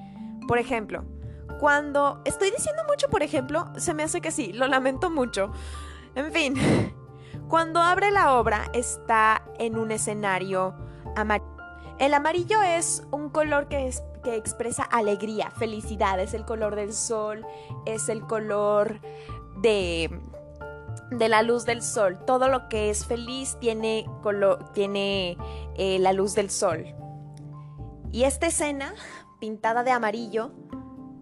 Por 0.46 0.58
ejemplo, 0.58 1.04
cuando 1.60 2.20
estoy 2.24 2.50
diciendo 2.50 2.82
mucho, 2.88 3.08
por 3.08 3.22
ejemplo, 3.22 3.72
se 3.76 3.94
me 3.94 4.02
hace 4.02 4.20
que 4.20 4.30
sí, 4.30 4.52
lo 4.52 4.66
lamento 4.66 5.10
mucho. 5.10 5.52
En 6.14 6.32
fin, 6.32 6.54
cuando 7.48 7.80
abre 7.80 8.10
la 8.10 8.34
obra 8.34 8.70
está 8.74 9.42
en 9.58 9.78
un 9.78 9.92
escenario 9.92 10.74
amarillo. 11.16 11.50
El 11.98 12.14
amarillo 12.14 12.60
es 12.62 13.06
un 13.12 13.28
color 13.28 13.68
que 13.68 13.86
es 13.86 14.02
que 14.22 14.36
expresa 14.36 14.82
alegría, 14.82 15.50
felicidad, 15.50 16.20
es 16.20 16.34
el 16.34 16.44
color 16.44 16.76
del 16.76 16.92
sol, 16.92 17.44
es 17.86 18.08
el 18.08 18.22
color 18.22 19.00
de, 19.60 20.10
de 21.10 21.28
la 21.28 21.42
luz 21.42 21.64
del 21.64 21.82
sol. 21.82 22.18
Todo 22.26 22.48
lo 22.48 22.68
que 22.68 22.90
es 22.90 23.06
feliz 23.06 23.56
tiene, 23.60 24.06
color, 24.22 24.72
tiene 24.72 25.36
eh, 25.76 25.98
la 25.98 26.12
luz 26.12 26.34
del 26.34 26.50
sol. 26.50 26.86
Y 28.10 28.24
esta 28.24 28.46
escena, 28.46 28.94
pintada 29.40 29.82
de 29.82 29.90
amarillo, 29.90 30.52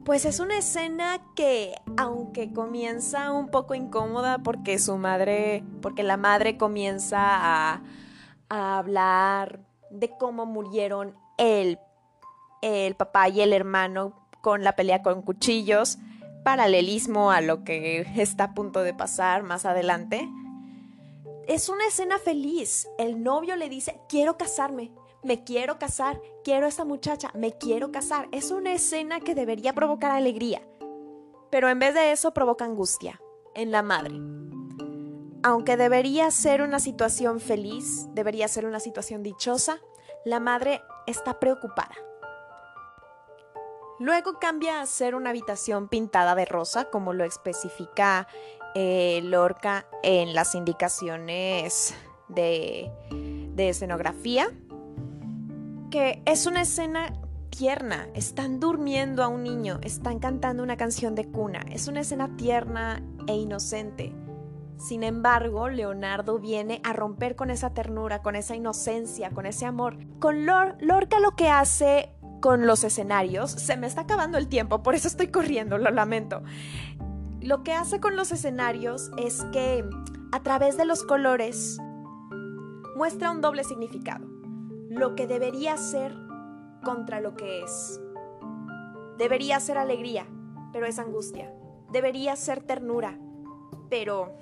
pues 0.04 0.24
es 0.24 0.40
una 0.40 0.58
escena 0.58 1.20
que, 1.36 1.74
aunque 1.96 2.52
comienza 2.52 3.32
un 3.32 3.48
poco 3.48 3.74
incómoda 3.74 4.38
porque 4.38 4.78
su 4.78 4.96
madre, 4.96 5.62
porque 5.82 6.02
la 6.02 6.16
madre 6.16 6.56
comienza 6.56 7.18
a, 7.20 7.82
a 8.48 8.78
hablar 8.78 9.60
de 9.90 10.10
cómo 10.18 10.46
murieron 10.46 11.14
el 11.38 11.78
el 12.62 12.94
papá 12.94 13.28
y 13.28 13.40
el 13.40 13.52
hermano 13.52 14.14
con 14.40 14.64
la 14.64 14.76
pelea 14.76 15.02
con 15.02 15.22
cuchillos, 15.22 15.98
paralelismo 16.44 17.30
a 17.30 17.40
lo 17.40 17.64
que 17.64 18.06
está 18.16 18.44
a 18.44 18.54
punto 18.54 18.82
de 18.82 18.94
pasar 18.94 19.42
más 19.42 19.66
adelante. 19.66 20.28
Es 21.46 21.68
una 21.68 21.86
escena 21.86 22.18
feliz. 22.18 22.88
El 22.98 23.22
novio 23.22 23.56
le 23.56 23.68
dice, 23.68 24.00
quiero 24.08 24.36
casarme, 24.36 24.92
me 25.22 25.44
quiero 25.44 25.78
casar, 25.78 26.20
quiero 26.44 26.66
a 26.66 26.68
esa 26.68 26.84
muchacha, 26.84 27.30
me 27.34 27.52
quiero 27.58 27.92
casar. 27.92 28.28
Es 28.32 28.50
una 28.50 28.72
escena 28.72 29.20
que 29.20 29.34
debería 29.34 29.74
provocar 29.74 30.12
alegría. 30.12 30.62
Pero 31.50 31.68
en 31.68 31.78
vez 31.78 31.94
de 31.94 32.12
eso 32.12 32.32
provoca 32.32 32.64
angustia 32.64 33.20
en 33.54 33.72
la 33.72 33.82
madre. 33.82 34.14
Aunque 35.42 35.76
debería 35.76 36.30
ser 36.30 36.62
una 36.62 36.80
situación 36.80 37.40
feliz, 37.40 38.06
debería 38.12 38.46
ser 38.46 38.66
una 38.66 38.78
situación 38.78 39.22
dichosa, 39.22 39.80
la 40.24 40.38
madre 40.38 40.82
está 41.06 41.40
preocupada. 41.40 41.94
Luego 44.00 44.38
cambia 44.38 44.80
a 44.80 44.86
ser 44.86 45.14
una 45.14 45.28
habitación 45.28 45.86
pintada 45.86 46.34
de 46.34 46.46
rosa, 46.46 46.86
como 46.86 47.12
lo 47.12 47.22
especifica 47.22 48.26
eh, 48.74 49.20
Lorca 49.22 49.86
en 50.02 50.34
las 50.34 50.54
indicaciones 50.54 51.94
de, 52.28 52.90
de 53.54 53.68
escenografía, 53.68 54.50
que 55.90 56.22
es 56.24 56.46
una 56.46 56.62
escena 56.62 57.12
tierna, 57.50 58.08
están 58.14 58.58
durmiendo 58.58 59.22
a 59.22 59.28
un 59.28 59.42
niño, 59.42 59.78
están 59.82 60.18
cantando 60.18 60.62
una 60.62 60.78
canción 60.78 61.14
de 61.14 61.26
cuna, 61.30 61.60
es 61.70 61.86
una 61.86 62.00
escena 62.00 62.34
tierna 62.38 63.02
e 63.26 63.34
inocente. 63.36 64.14
Sin 64.78 65.02
embargo, 65.02 65.68
Leonardo 65.68 66.38
viene 66.38 66.80
a 66.84 66.94
romper 66.94 67.36
con 67.36 67.50
esa 67.50 67.74
ternura, 67.74 68.22
con 68.22 68.34
esa 68.34 68.56
inocencia, 68.56 69.28
con 69.28 69.44
ese 69.44 69.66
amor. 69.66 69.98
Con 70.18 70.46
Lorca 70.46 71.20
lo 71.20 71.32
que 71.36 71.50
hace 71.50 72.14
con 72.40 72.66
los 72.66 72.84
escenarios. 72.84 73.50
Se 73.50 73.76
me 73.76 73.86
está 73.86 74.02
acabando 74.02 74.38
el 74.38 74.48
tiempo, 74.48 74.82
por 74.82 74.94
eso 74.94 75.08
estoy 75.08 75.28
corriendo, 75.28 75.78
lo 75.78 75.90
lamento. 75.90 76.42
Lo 77.40 77.62
que 77.62 77.72
hace 77.72 78.00
con 78.00 78.16
los 78.16 78.32
escenarios 78.32 79.10
es 79.16 79.44
que 79.52 79.88
a 80.32 80.42
través 80.42 80.76
de 80.76 80.84
los 80.84 81.04
colores 81.04 81.78
muestra 82.96 83.30
un 83.30 83.40
doble 83.40 83.64
significado. 83.64 84.26
Lo 84.88 85.14
que 85.14 85.26
debería 85.26 85.76
ser 85.76 86.14
contra 86.82 87.20
lo 87.20 87.34
que 87.34 87.62
es. 87.62 88.00
Debería 89.18 89.60
ser 89.60 89.78
alegría, 89.78 90.26
pero 90.72 90.86
es 90.86 90.98
angustia. 90.98 91.52
Debería 91.92 92.36
ser 92.36 92.62
ternura, 92.62 93.18
pero 93.88 94.32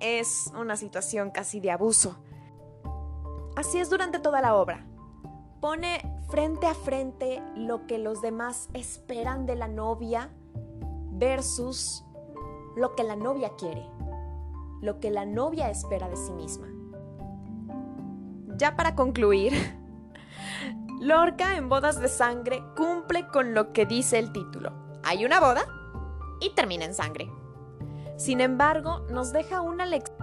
es 0.00 0.52
una 0.58 0.76
situación 0.76 1.30
casi 1.30 1.60
de 1.60 1.70
abuso. 1.70 2.16
Así 3.56 3.78
es 3.78 3.90
durante 3.90 4.18
toda 4.18 4.40
la 4.40 4.56
obra. 4.56 4.84
Pone 5.60 6.13
frente 6.28 6.66
a 6.66 6.74
frente 6.74 7.42
lo 7.56 7.86
que 7.86 7.98
los 7.98 8.22
demás 8.22 8.68
esperan 8.74 9.46
de 9.46 9.56
la 9.56 9.68
novia 9.68 10.30
versus 11.12 12.04
lo 12.76 12.94
que 12.94 13.04
la 13.04 13.16
novia 13.16 13.52
quiere, 13.56 13.86
lo 14.80 15.00
que 15.00 15.10
la 15.10 15.26
novia 15.26 15.70
espera 15.70 16.08
de 16.08 16.16
sí 16.16 16.32
misma. 16.32 16.68
Ya 18.56 18.76
para 18.76 18.94
concluir, 18.94 19.52
Lorca 21.00 21.56
en 21.56 21.68
Bodas 21.68 22.00
de 22.00 22.08
Sangre 22.08 22.62
cumple 22.76 23.26
con 23.28 23.54
lo 23.54 23.72
que 23.72 23.86
dice 23.86 24.18
el 24.18 24.32
título. 24.32 24.72
Hay 25.04 25.24
una 25.24 25.40
boda 25.40 25.64
y 26.40 26.50
termina 26.54 26.84
en 26.84 26.94
sangre. 26.94 27.30
Sin 28.16 28.40
embargo, 28.40 29.00
nos 29.10 29.32
deja 29.32 29.60
una 29.60 29.86
lección 29.86 30.13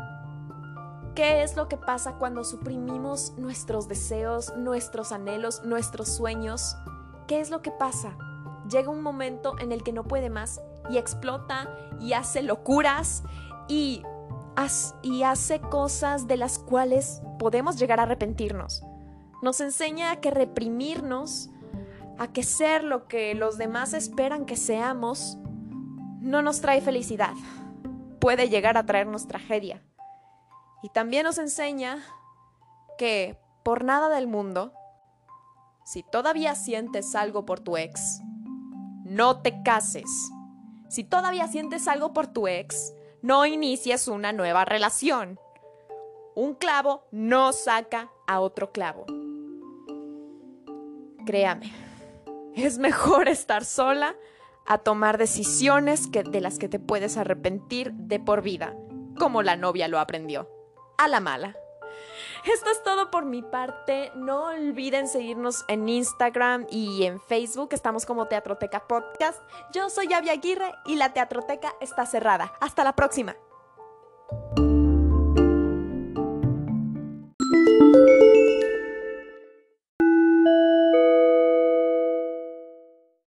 ¿Qué 1.16 1.44
es 1.44 1.58
lo 1.58 1.68
que 1.68 1.76
pasa 1.76 2.14
cuando 2.14 2.46
suprimimos 2.46 3.34
nuestros 3.38 3.90
deseos, 3.90 4.56
nuestros 4.56 5.12
anhelos, 5.12 5.62
nuestros 5.66 6.08
sueños? 6.08 6.78
¿Qué 7.28 7.42
es 7.42 7.50
lo 7.50 7.62
que 7.62 7.72
pasa? 7.72 8.18
Llega 8.70 8.90
un 8.90 9.02
momento 9.02 9.60
en 9.60 9.74
el 9.74 9.84
que 9.84 9.92
no 9.92 10.06
puede 10.06 10.30
más 10.30 10.62
y 10.90 10.98
explota 10.98 11.70
y 12.00 12.14
hace 12.14 12.42
locuras 12.42 13.24
y, 13.68 14.04
hace 15.26 15.60
cosas 15.60 16.28
de 16.28 16.38
las 16.38 16.60
cuales 16.60 17.22
podemos 17.40 17.78
llegar 17.78 18.00
a 18.00 18.04
arrepentirnos. 18.04 18.84
Nos 19.42 19.60
enseña 19.60 20.12
a 20.12 20.22
que 20.22 20.32
reprimirnos, 20.32 21.50
a 22.20 22.28
que 22.28 22.44
ser 22.44 22.86
lo 22.86 23.08
que 23.08 23.36
los 23.36 23.58
demás 23.58 23.94
esperan 23.94 24.46
que 24.46 24.56
seamos, 24.56 25.38
no 26.22 26.42
nos 26.42 26.62
trae 26.62 26.80
felicidad. 26.80 27.34
Puede 28.20 28.48
llegar 28.48 28.78
a 28.78 28.86
traernos 28.86 29.28
tragedia. 29.28 29.82
Y 30.82 30.90
también 30.90 31.24
nos 31.24 31.38
enseña 31.38 32.04
que 32.98 33.38
por 33.64 33.84
nada 33.84 34.10
del 34.10 34.28
mundo, 34.28 34.74
si 35.86 36.04
todavía 36.04 36.56
sientes 36.56 37.16
algo 37.16 37.46
por 37.46 37.60
tu 37.60 37.78
ex, 37.78 38.22
no 39.04 39.42
te 39.42 39.62
cases. 39.64 40.10
Si 40.90 41.04
todavía 41.04 41.48
sientes 41.48 41.88
algo 41.88 42.14
por 42.14 42.28
tu 42.28 42.48
ex, 42.48 42.94
no 43.22 43.46
inicies 43.46 44.08
una 44.08 44.34
nueva 44.34 44.66
relación. 44.66 45.40
Un 46.36 46.56
clavo 46.56 47.04
no 47.12 47.54
saca 47.54 48.12
a 48.28 48.40
otro 48.40 48.72
clavo. 48.72 49.06
Créame, 51.26 51.72
es 52.56 52.80
mejor 52.80 53.28
estar 53.28 53.64
sola 53.66 54.16
a 54.66 54.80
tomar 54.80 55.18
decisiones 55.18 56.08
que, 56.08 56.24
de 56.24 56.42
las 56.42 56.58
que 56.58 56.70
te 56.70 56.80
puedes 56.80 57.18
arrepentir 57.18 57.94
de 57.94 58.20
por 58.20 58.42
vida, 58.42 58.76
como 59.20 59.44
la 59.44 59.56
novia 59.56 59.88
lo 59.88 60.00
aprendió 60.00 60.61
a 61.02 61.08
la 61.08 61.20
mala. 61.20 61.56
esto 62.46 62.70
es 62.70 62.84
todo 62.84 63.10
por 63.10 63.26
mi 63.26 63.42
parte. 63.42 64.12
No 64.16 64.46
olviden 64.46 65.08
seguirnos 65.08 65.66
en 65.68 65.90
Instagram 65.90 66.68
y 66.70 67.04
en 67.04 67.20
Facebook. 67.20 67.70
Estamos 67.72 68.06
como 68.06 68.28
Teatroteca 68.28 68.88
Podcast. 68.88 69.42
Yo 69.74 69.90
soy 69.90 70.14
Avia 70.14 70.34
Aguirre 70.34 70.72
y 70.86 70.96
la 70.96 71.12
Teatroteca 71.14 71.74
está 71.82 72.06
cerrada. 72.06 72.54
Hasta 72.60 72.84
la 72.84 72.96
próxima. 72.96 73.36